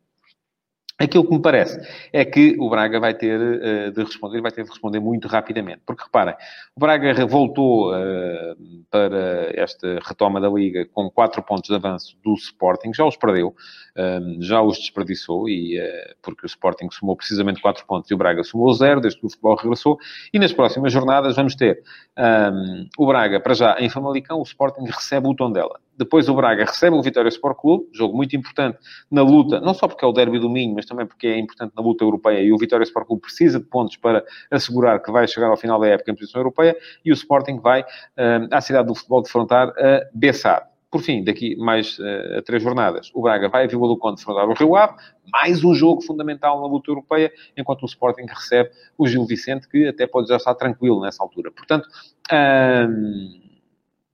Aquilo 0.98 1.24
que 1.24 1.30
me 1.32 1.40
parece 1.40 1.80
é 2.12 2.24
que 2.24 2.56
o 2.58 2.68
Braga 2.68 2.98
vai 2.98 3.14
ter 3.14 3.38
uh, 3.40 3.92
de 3.92 4.02
responder, 4.02 4.40
vai 4.40 4.50
ter 4.50 4.64
de 4.64 4.70
responder 4.70 4.98
muito 4.98 5.28
rapidamente. 5.28 5.80
Porque 5.86 6.02
reparem, 6.02 6.34
o 6.74 6.80
Braga 6.80 7.24
voltou 7.24 7.92
uh, 7.92 8.56
para 8.90 9.52
esta 9.54 10.00
retoma 10.02 10.40
da 10.40 10.48
Liga 10.48 10.86
com 10.92 11.08
4 11.08 11.40
pontos 11.44 11.68
de 11.68 11.76
avanço 11.76 12.16
do 12.24 12.34
Sporting, 12.34 12.92
já 12.92 13.04
os 13.04 13.16
perdeu, 13.16 13.48
uh, 13.48 14.42
já 14.42 14.60
os 14.60 14.76
desperdiçou, 14.76 15.48
e, 15.48 15.78
porque 16.20 16.44
o 16.44 16.48
Sporting 16.48 16.88
somou 16.90 17.14
precisamente 17.14 17.60
4 17.62 17.86
pontos 17.86 18.10
e 18.10 18.14
o 18.14 18.18
Braga 18.18 18.42
somou 18.42 18.72
0, 18.72 19.00
desde 19.00 19.20
que 19.20 19.26
o 19.26 19.30
futebol 19.30 19.54
regressou. 19.54 19.98
E 20.32 20.38
nas 20.38 20.52
próximas 20.52 20.92
jornadas 20.92 21.36
vamos 21.36 21.54
ter 21.54 21.80
um, 22.18 22.88
o 22.98 23.06
Braga, 23.06 23.38
para 23.38 23.54
já, 23.54 23.76
em 23.78 23.88
Famalicão, 23.88 24.40
o 24.40 24.42
Sporting 24.42 24.84
recebe 24.84 25.28
o 25.28 25.34
Tondela. 25.34 25.78
Depois 25.98 26.28
o 26.28 26.34
Braga 26.34 26.64
recebe 26.64 26.96
o 26.96 27.02
Vitória 27.02 27.28
Sport 27.28 27.58
Clube, 27.58 27.88
jogo 27.92 28.16
muito 28.16 28.36
importante 28.36 28.78
na 29.10 29.22
luta, 29.22 29.60
não 29.60 29.74
só 29.74 29.88
porque 29.88 30.04
é 30.04 30.08
o 30.08 30.12
derby 30.12 30.38
do 30.38 30.48
Minho, 30.48 30.76
mas 30.76 30.86
também 30.86 31.04
porque 31.04 31.26
é 31.26 31.36
importante 31.36 31.72
na 31.76 31.82
luta 31.82 32.04
europeia 32.04 32.40
e 32.40 32.52
o 32.52 32.56
Vitória 32.56 32.84
Sport 32.84 33.06
Clube 33.08 33.22
precisa 33.22 33.58
de 33.58 33.66
pontos 33.66 33.96
para 33.96 34.24
assegurar 34.48 35.02
que 35.02 35.10
vai 35.10 35.26
chegar 35.26 35.48
ao 35.48 35.56
final 35.56 35.80
da 35.80 35.88
época 35.88 36.12
em 36.12 36.14
posição 36.14 36.40
europeia 36.40 36.76
e 37.04 37.10
o 37.10 37.14
Sporting 37.14 37.58
vai 37.58 37.82
uh, 37.82 38.48
à 38.52 38.60
cidade 38.60 38.86
do 38.86 38.94
futebol 38.94 39.22
defrontar 39.22 39.70
a 39.70 40.06
Bessade. 40.14 40.66
Por 40.90 41.02
fim, 41.02 41.22
daqui 41.22 41.54
mais 41.56 41.98
uh, 41.98 42.38
a 42.38 42.42
três 42.42 42.62
jornadas, 42.62 43.10
o 43.12 43.20
Braga 43.20 43.48
vai 43.48 43.64
a 43.64 43.66
Vila 43.66 43.88
do 43.88 43.98
Conde 43.98 44.18
defrontar 44.18 44.48
o 44.48 44.54
Rio 44.54 44.76
Ave, 44.76 44.94
mais 45.32 45.64
um 45.64 45.74
jogo 45.74 46.00
fundamental 46.00 46.60
na 46.60 46.66
luta 46.66 46.90
europeia, 46.90 47.30
enquanto 47.56 47.82
o 47.82 47.86
Sporting 47.86 48.26
recebe 48.26 48.70
o 48.96 49.06
Gil 49.06 49.26
Vicente, 49.26 49.68
que 49.68 49.88
até 49.88 50.06
pode 50.06 50.28
já 50.28 50.36
estar 50.36 50.54
tranquilo 50.54 51.02
nessa 51.02 51.22
altura. 51.22 51.50
Portanto, 51.50 51.86
uh, 52.30 53.47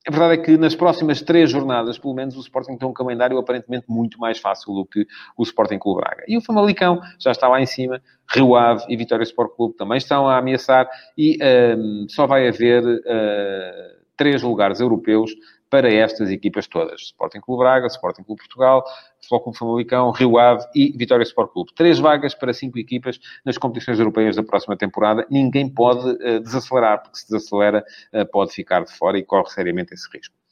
a 0.06 0.10
verdade 0.10 0.34
é 0.34 0.36
que 0.36 0.56
nas 0.58 0.74
próximas 0.74 1.22
três 1.22 1.50
jornadas, 1.50 1.98
pelo 1.98 2.12
menos, 2.12 2.36
o 2.36 2.40
Sporting 2.40 2.76
tem 2.76 2.86
um 2.86 2.92
calendário 2.92 3.38
aparentemente 3.38 3.86
muito 3.88 4.18
mais 4.18 4.38
fácil 4.38 4.74
do 4.74 4.84
que 4.84 5.06
o 5.36 5.42
Sporting 5.42 5.78
Clube 5.78 6.02
Braga. 6.02 6.24
E 6.28 6.36
o 6.36 6.42
Famalicão 6.42 7.00
já 7.18 7.32
está 7.32 7.48
lá 7.48 7.60
em 7.60 7.66
cima, 7.66 8.02
Rio 8.30 8.54
Ave 8.54 8.84
e 8.88 8.96
Vitória 8.96 9.22
Sport 9.22 9.56
Clube 9.56 9.76
também 9.76 9.96
estão 9.96 10.28
a 10.28 10.38
ameaçar 10.38 10.88
e 11.16 11.38
um, 11.76 12.06
só 12.08 12.26
vai 12.26 12.46
haver 12.46 12.84
uh, 12.84 14.04
três 14.16 14.42
lugares 14.42 14.80
europeus 14.80 15.32
para 15.74 15.92
estas 15.92 16.30
equipas 16.30 16.68
todas. 16.68 17.00
Sporting 17.00 17.40
Clube 17.40 17.64
Braga, 17.64 17.88
Sporting 17.88 18.22
Clube 18.22 18.40
Portugal, 18.42 18.84
Futebol 19.20 19.40
Clube 19.40 19.58
Famalicão, 19.58 20.12
Rio 20.12 20.38
Ave 20.38 20.64
e 20.72 20.96
Vitória 20.96 21.24
Sport 21.24 21.52
Clube. 21.52 21.74
Três 21.74 21.98
vagas 21.98 22.32
para 22.32 22.52
cinco 22.52 22.78
equipas 22.78 23.18
nas 23.44 23.58
competições 23.58 23.98
europeias 23.98 24.36
da 24.36 24.44
próxima 24.44 24.76
temporada. 24.76 25.26
Ninguém 25.28 25.68
pode 25.68 26.08
uh, 26.08 26.38
desacelerar, 26.38 27.02
porque 27.02 27.18
se 27.18 27.26
desacelera 27.26 27.84
uh, 28.12 28.24
pode 28.30 28.52
ficar 28.52 28.84
de 28.84 28.96
fora 28.96 29.18
e 29.18 29.24
corre 29.24 29.50
seriamente 29.50 29.92
esse 29.94 30.08
risco. 30.16 30.43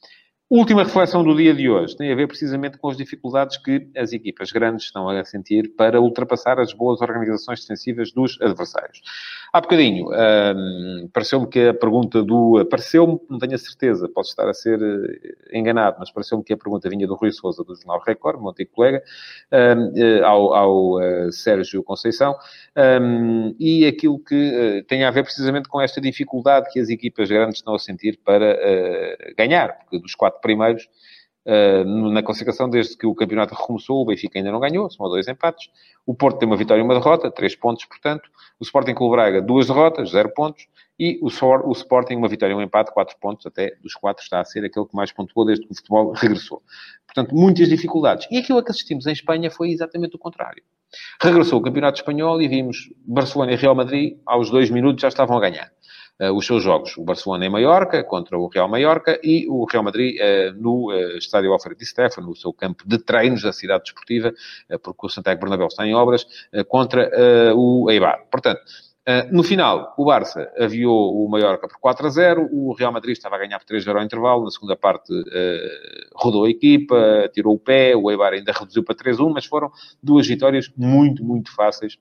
Última 0.55 0.83
reflexão 0.83 1.23
do 1.23 1.35
dia 1.35 1.51
de 1.51 1.67
hoje 1.67 1.97
tem 1.97 2.11
a 2.11 2.15
ver 2.15 2.27
precisamente 2.27 2.77
com 2.77 2.87
as 2.87 2.95
dificuldades 2.95 3.57
que 3.57 3.87
as 3.97 4.13
equipas 4.13 4.51
grandes 4.51 4.85
estão 4.85 5.09
a 5.09 5.25
sentir 5.25 5.73
para 5.75 5.99
ultrapassar 5.99 6.59
as 6.59 6.71
boas 6.71 7.01
organizações 7.01 7.61
defensivas 7.61 8.11
dos 8.11 8.39
adversários. 8.39 9.01
Há 9.51 9.61
bocadinho, 9.61 10.07
hum, 10.09 11.09
pareceu-me 11.11 11.47
que 11.47 11.69
a 11.69 11.73
pergunta 11.73 12.21
do... 12.21 12.63
Pareceu-me, 12.69 13.19
não 13.27 13.39
tenho 13.39 13.55
a 13.55 13.57
certeza, 13.57 14.07
posso 14.07 14.29
estar 14.29 14.47
a 14.47 14.53
ser 14.53 14.79
eh, 14.79 15.57
enganado, 15.59 15.97
mas 15.99 16.11
pareceu-me 16.11 16.43
que 16.43 16.53
a 16.53 16.57
pergunta 16.57 16.87
vinha 16.87 17.07
do 17.07 17.15
Rui 17.15 17.31
Souza, 17.31 17.63
do 17.63 17.75
Jornal 17.75 18.01
Record, 18.05 18.39
meu 18.39 18.49
antigo 18.49 18.69
colega, 18.73 19.01
hum, 19.51 19.91
eh, 19.95 20.21
ao, 20.23 20.53
ao 20.53 20.95
uh, 20.97 21.31
Sérgio 21.31 21.81
Conceição, 21.81 22.35
um, 23.01 23.55
e 23.59 23.85
aquilo 23.87 24.19
que 24.19 24.35
uh, 24.81 24.83
tem 24.85 25.03
a 25.03 25.09
ver 25.09 25.23
precisamente 25.23 25.67
com 25.67 25.81
esta 25.81 25.99
dificuldade 25.99 26.71
que 26.71 26.79
as 26.79 26.89
equipas 26.89 27.29
grandes 27.29 27.57
estão 27.57 27.73
a 27.73 27.79
sentir 27.79 28.19
para 28.23 28.53
uh, 28.53 29.35
ganhar, 29.35 29.79
porque 29.79 29.99
dos 29.99 30.13
quatro 30.13 30.42
primeiros 30.43 30.83
uh, 31.47 32.11
na 32.11 32.21
classificação, 32.21 32.69
desde 32.69 32.95
que 32.95 33.07
o 33.07 33.15
campeonato 33.15 33.55
recomeçou, 33.55 34.01
o 34.01 34.05
Benfica 34.05 34.37
ainda 34.37 34.51
não 34.51 34.59
ganhou, 34.59 34.89
são 34.91 35.07
dois 35.09 35.27
empates. 35.27 35.69
O 36.05 36.13
Porto 36.13 36.37
tem 36.37 36.47
uma 36.47 36.57
vitória 36.57 36.81
e 36.81 36.83
uma 36.83 36.93
derrota, 36.93 37.31
três 37.31 37.55
pontos, 37.55 37.85
portanto. 37.85 38.29
O 38.59 38.63
Sporting 38.63 38.93
Clube 38.93 39.15
Braga, 39.15 39.41
duas 39.41 39.67
derrotas, 39.67 40.11
zero 40.11 40.29
pontos. 40.33 40.67
E 40.99 41.19
o, 41.21 41.27
o 41.27 41.71
Sporting, 41.71 42.15
uma 42.15 42.27
vitória 42.27 42.53
e 42.53 42.55
um 42.55 42.61
empate, 42.61 42.93
quatro 42.93 43.17
pontos, 43.19 43.45
até 43.45 43.75
dos 43.81 43.95
quatro 43.95 44.23
está 44.23 44.39
a 44.39 44.45
ser 44.45 44.63
aquele 44.63 44.85
que 44.85 44.95
mais 44.95 45.11
pontuou 45.11 45.45
desde 45.45 45.65
que 45.65 45.71
o 45.71 45.75
futebol 45.75 46.11
regressou. 46.13 46.61
Portanto, 47.07 47.33
muitas 47.33 47.67
dificuldades. 47.67 48.27
E 48.29 48.37
aquilo 48.37 48.59
a 48.59 48.63
que 48.63 48.71
assistimos 48.71 49.07
em 49.07 49.11
Espanha 49.11 49.49
foi 49.49 49.71
exatamente 49.71 50.15
o 50.15 50.19
contrário. 50.19 50.61
Regressou 51.21 51.59
o 51.59 51.61
Campeonato 51.63 51.99
Espanhol 51.99 52.41
e 52.41 52.47
vimos 52.47 52.93
Barcelona 53.05 53.53
e 53.53 53.55
Real 53.55 53.73
Madrid, 53.73 54.17
aos 54.25 54.51
dois 54.51 54.69
minutos 54.69 55.01
já 55.01 55.07
estavam 55.07 55.35
a 55.37 55.39
ganhar. 55.39 55.71
Uh, 56.21 56.31
os 56.31 56.45
seus 56.45 56.63
jogos. 56.63 56.95
O 56.95 57.03
Barcelona 57.03 57.45
em 57.45 57.49
Maiorca, 57.49 58.03
contra 58.03 58.37
o 58.37 58.47
Real 58.47 58.69
Maiorca, 58.69 59.19
e 59.23 59.47
o 59.49 59.65
Real 59.65 59.83
Madrid 59.83 60.15
uh, 60.19 60.53
no 60.61 60.91
uh, 60.91 61.17
Estádio 61.17 61.51
Alfredo 61.51 61.79
Di 61.79 61.85
Stefano, 61.85 62.27
no 62.27 62.35
seu 62.35 62.53
campo 62.53 62.83
de 62.87 62.99
treinos 62.99 63.41
da 63.41 63.51
cidade 63.51 63.83
desportiva, 63.83 64.31
porque 64.83 65.07
o 65.07 65.09
Santiago 65.09 65.41
Bernabéu 65.41 65.67
está 65.67 65.85
em 65.87 65.95
obras, 65.95 66.25
contra 66.67 67.09
o 67.55 67.89
Eibar. 67.89 68.25
Portanto, 68.29 68.61
Uh, 69.03 69.27
no 69.35 69.43
final, 69.43 69.93
o 69.97 70.05
Barça 70.05 70.49
aviou 70.57 71.25
o 71.25 71.29
Mallorca 71.29 71.67
por 71.67 71.77
4 71.77 72.07
a 72.07 72.09
0, 72.09 72.49
o 72.53 72.71
Real 72.71 72.89
Madrid 72.89 73.11
estava 73.11 73.35
a 73.35 73.39
ganhar 73.39 73.59
por 73.59 73.65
3 73.65 73.83
a 73.83 73.85
0 73.87 73.99
ao 73.99 74.05
intervalo, 74.05 74.45
na 74.45 74.51
segunda 74.51 74.77
parte 74.77 75.11
uh, 75.11 76.09
rodou 76.15 76.45
a 76.45 76.49
equipa, 76.49 77.29
tirou 77.33 77.53
o 77.53 77.59
pé, 77.59 77.93
o 77.97 78.09
Eibar 78.09 78.31
ainda 78.31 78.53
reduziu 78.53 78.81
para 78.81 78.95
3 78.95 79.19
a 79.19 79.23
1, 79.23 79.29
mas 79.29 79.45
foram 79.45 79.69
duas 80.01 80.25
vitórias 80.25 80.71
muito, 80.77 81.21
muito 81.21 81.53
fáceis 81.53 81.97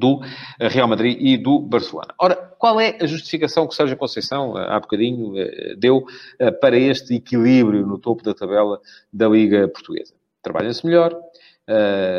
do 0.00 0.20
Real 0.58 0.88
Madrid 0.88 1.16
e 1.20 1.36
do 1.36 1.60
Barcelona. 1.60 2.14
Ora, 2.18 2.34
qual 2.58 2.80
é 2.80 2.96
a 3.00 3.06
justificação 3.06 3.68
que 3.68 3.74
Sérgio 3.74 3.96
Conceição, 3.96 4.56
há 4.56 4.80
bocadinho, 4.80 5.34
deu 5.78 6.04
para 6.60 6.76
este 6.76 7.14
equilíbrio 7.14 7.86
no 7.86 7.98
topo 7.98 8.24
da 8.24 8.34
tabela 8.34 8.80
da 9.12 9.28
Liga 9.28 9.68
Portuguesa? 9.68 10.14
Trabalha-se 10.42 10.84
melhor, 10.84 11.14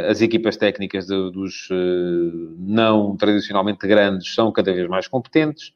as 0.07 0.21
equipas 0.21 0.55
técnicas 0.55 1.07
dos 1.07 1.67
não 2.57 3.17
tradicionalmente 3.17 3.85
grandes 3.87 4.33
são 4.33 4.51
cada 4.51 4.71
vez 4.71 4.87
mais 4.87 5.07
competentes. 5.07 5.73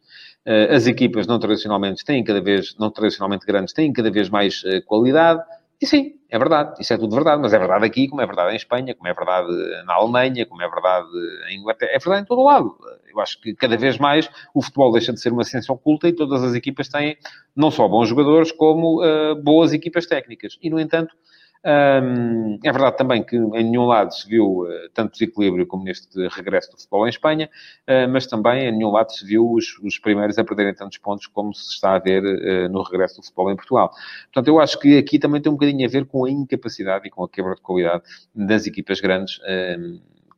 As 0.69 0.85
equipas 0.85 1.25
não 1.25 1.39
tradicionalmente 1.39 2.05
têm 2.05 2.23
cada 2.23 2.39
vez, 2.39 2.75
não 2.79 2.91
tradicionalmente 2.91 3.47
grandes 3.47 3.73
têm 3.73 3.91
cada 3.91 4.11
vez 4.11 4.29
mais 4.29 4.63
qualidade. 4.85 5.41
E 5.81 5.85
sim, 5.85 6.13
é 6.29 6.39
verdade. 6.39 6.81
Isso 6.81 6.93
é 6.93 6.97
tudo 6.97 7.15
verdade. 7.15 7.41
Mas 7.41 7.53
é 7.53 7.59
verdade 7.59 7.85
aqui, 7.85 8.07
como 8.07 8.21
é 8.21 8.25
verdade 8.25 8.53
em 8.53 8.55
Espanha, 8.55 8.95
como 8.95 9.07
é 9.07 9.13
verdade 9.13 9.47
na 9.85 9.95
Alemanha, 9.95 10.45
como 10.45 10.61
é 10.61 10.69
verdade 10.69 11.07
em 11.49 11.59
Inglaterra. 11.59 11.91
É 11.93 11.99
verdade 11.99 12.21
em 12.21 12.25
todo 12.25 12.39
o 12.39 12.45
lado. 12.45 12.77
Eu 13.07 13.19
acho 13.19 13.39
que 13.41 13.53
cada 13.53 13.77
vez 13.77 13.97
mais 13.97 14.29
o 14.53 14.61
futebol 14.61 14.91
deixa 14.91 15.13
de 15.13 15.19
ser 15.19 15.31
uma 15.31 15.43
ciência 15.43 15.73
oculta 15.73 16.07
e 16.07 16.13
todas 16.13 16.43
as 16.43 16.53
equipas 16.53 16.87
têm 16.87 17.17
não 17.55 17.71
só 17.71 17.87
bons 17.87 18.09
jogadores, 18.09 18.51
como 18.51 19.01
boas 19.43 19.73
equipas 19.73 20.05
técnicas. 20.05 20.57
E, 20.61 20.69
no 20.69 20.79
entanto, 20.79 21.15
um, 21.65 22.59
é 22.63 22.71
verdade 22.71 22.95
também 22.95 23.23
que 23.23 23.35
em 23.35 23.63
nenhum 23.63 23.85
lado 23.85 24.13
se 24.13 24.29
viu 24.29 24.61
uh, 24.61 24.67
tanto 24.93 25.13
desequilíbrio 25.13 25.65
como 25.65 25.83
neste 25.83 26.07
regresso 26.27 26.69
do 26.69 26.77
futebol 26.77 27.07
em 27.07 27.09
Espanha, 27.09 27.49
uh, 27.89 28.07
mas 28.07 28.27
também 28.27 28.67
em 28.67 28.71
nenhum 28.71 28.91
lado 28.91 29.11
se 29.11 29.25
viu 29.25 29.51
os, 29.51 29.79
os, 29.79 29.97
primeiros 29.97 30.37
a 30.37 30.43
perderem 30.43 30.75
tantos 30.75 30.99
pontos 30.99 31.25
como 31.25 31.55
se 31.55 31.71
está 31.71 31.95
a 31.95 31.99
ver 31.99 32.23
uh, 32.23 32.69
no 32.69 32.83
regresso 32.83 33.15
do 33.15 33.23
futebol 33.23 33.51
em 33.51 33.55
Portugal. 33.55 33.89
Portanto, 34.25 34.47
eu 34.47 34.59
acho 34.59 34.79
que 34.79 34.95
aqui 34.95 35.17
também 35.17 35.41
tem 35.41 35.51
um 35.51 35.55
bocadinho 35.55 35.87
a 35.87 35.89
ver 35.89 36.05
com 36.05 36.25
a 36.25 36.29
incapacidade 36.29 37.07
e 37.07 37.09
com 37.09 37.23
a 37.23 37.29
quebra 37.29 37.55
de 37.55 37.61
qualidade 37.61 38.03
das 38.35 38.67
equipas 38.67 39.01
grandes 39.01 39.39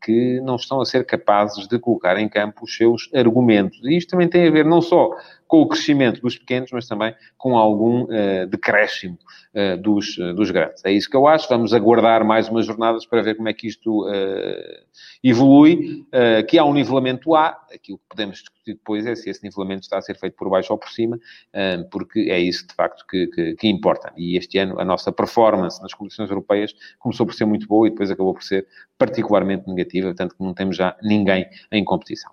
que 0.02 0.40
não 0.42 0.56
estão 0.56 0.80
a 0.80 0.86
ser 0.86 1.06
capazes 1.06 1.68
de 1.68 1.78
colocar 1.80 2.18
em 2.18 2.30
campo 2.30 2.64
os 2.64 2.76
seus 2.76 3.10
argumentos. 3.14 3.80
E 3.84 3.98
isto 3.98 4.12
também 4.12 4.30
tem 4.30 4.48
a 4.48 4.52
ver 4.52 4.64
não 4.64 4.82
só 4.82 5.12
com 5.48 5.62
o 5.62 5.68
crescimento 5.68 6.22
dos 6.22 6.38
pequenos, 6.38 6.72
mas 6.72 6.88
também 6.88 7.16
com 7.38 7.58
algum 7.58 8.04
uh, 8.04 8.48
decréscimo 8.48 9.18
uh, 9.54 9.82
dos, 9.82 10.18
uh, 10.18 10.34
dos 10.34 10.52
grandes. 10.52 10.84
É 10.84 10.92
isso 10.92 11.10
que 11.10 11.16
eu 11.16 11.26
acho. 11.26 11.48
Vamos 11.48 11.74
aguardar 11.74 12.26
mais 12.26 12.50
umas 12.50 12.66
jornadas 12.66 13.06
para 13.06 13.22
ver 13.22 13.36
como 13.36 13.48
é 13.48 13.54
que 13.54 13.68
isto 13.68 14.06
evolui. 15.24 16.06
que 16.48 16.58
há 16.58 16.66
um 16.66 16.74
nivelamento 16.74 17.34
A, 17.36 17.50
aquilo 17.74 17.98
que 17.98 18.06
podemos 18.10 18.38
discutir 18.38 18.74
depois 18.74 19.06
é 19.06 19.16
se 19.16 19.30
esse 19.30 19.44
nivelamento 19.44 19.82
está 19.82 19.98
a 19.98 20.02
ser 20.02 20.18
feito 20.18 20.36
por 20.36 20.50
baixo 20.50 20.74
ou 20.74 20.78
por 20.78 20.90
cima, 20.90 21.18
porque 21.90 22.28
é 22.30 22.40
isso 22.40 22.68
de 22.68 22.74
facto 22.74 23.06
que, 23.08 23.28
que, 23.28 23.56
que, 23.56 23.68
importa. 23.68 24.12
E 24.18 24.38
este 24.38 24.58
ano 24.58 24.80
a 24.80 24.86
nossa 24.86 25.12
performance 25.12 25.82
nas 25.82 25.94
competições 25.94 26.30
europeias 26.30 26.74
começou 27.00 27.26
por 27.26 27.34
ser 27.34 27.46
muito 27.46 27.68
boa 27.68 27.88
e 27.88 27.92
depois 27.92 28.12
acabou 28.12 28.34
por 28.34 28.44
ser 28.44 28.68
particularmente 28.98 29.68
negativa, 29.68 30.14
tanto 30.14 30.36
que 30.36 30.44
não 30.44 30.54
temos 30.54 30.76
já 30.76 30.96
ninguém 31.02 31.46
em 31.72 31.84
competição. 31.84 32.32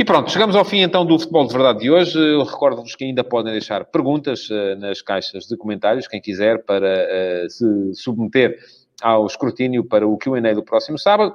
E 0.00 0.04
pronto, 0.04 0.30
chegamos 0.30 0.54
ao 0.54 0.64
fim 0.64 0.78
então 0.78 1.04
do 1.04 1.18
Futebol 1.18 1.44
de 1.44 1.52
Verdade 1.52 1.80
de 1.80 1.90
hoje. 1.90 2.16
Recordo-vos 2.44 2.94
que 2.94 3.02
ainda 3.02 3.24
podem 3.24 3.50
deixar 3.50 3.84
perguntas 3.84 4.48
uh, 4.48 4.76
nas 4.78 5.02
caixas 5.02 5.46
de 5.46 5.56
comentários, 5.56 6.06
quem 6.06 6.20
quiser, 6.20 6.64
para 6.64 6.86
uh, 6.86 7.50
se 7.50 7.94
submeter 7.94 8.56
ao 9.02 9.26
escrutínio 9.26 9.82
para 9.84 10.06
o 10.06 10.16
QA 10.16 10.54
do 10.54 10.62
próximo 10.62 10.96
sábado. 10.96 11.34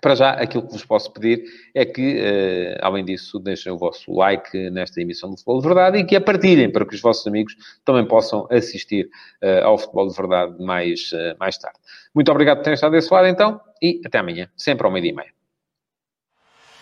Para 0.00 0.14
já, 0.14 0.30
aquilo 0.30 0.66
que 0.66 0.72
vos 0.72 0.84
posso 0.86 1.12
pedir 1.12 1.44
é 1.74 1.84
que, 1.84 2.16
uh, 2.16 2.78
além 2.80 3.04
disso, 3.04 3.38
deixem 3.38 3.70
o 3.70 3.76
vosso 3.76 4.14
like 4.14 4.70
nesta 4.70 5.02
emissão 5.02 5.28
do 5.28 5.36
Futebol 5.36 5.60
de 5.60 5.66
Verdade 5.66 5.98
e 5.98 6.04
que 6.04 6.16
a 6.16 6.22
partilhem 6.22 6.72
para 6.72 6.86
que 6.86 6.94
os 6.94 7.02
vossos 7.02 7.26
amigos 7.26 7.54
também 7.84 8.06
possam 8.06 8.48
assistir 8.50 9.10
ao 9.62 9.76
Futebol 9.76 10.08
de 10.08 10.16
Verdade 10.16 10.64
mais, 10.64 11.10
mais 11.38 11.58
tarde. 11.58 11.78
Muito 12.14 12.32
obrigado 12.32 12.56
por 12.56 12.64
terem 12.64 12.76
estado 12.76 12.92
desse 12.92 13.12
lado, 13.12 13.26
então, 13.26 13.60
e 13.82 14.00
até 14.06 14.16
amanhã, 14.16 14.48
sempre 14.56 14.86
ao 14.86 14.90
meio-dia 14.90 15.12
e 15.12 15.16
meia. 15.16 15.37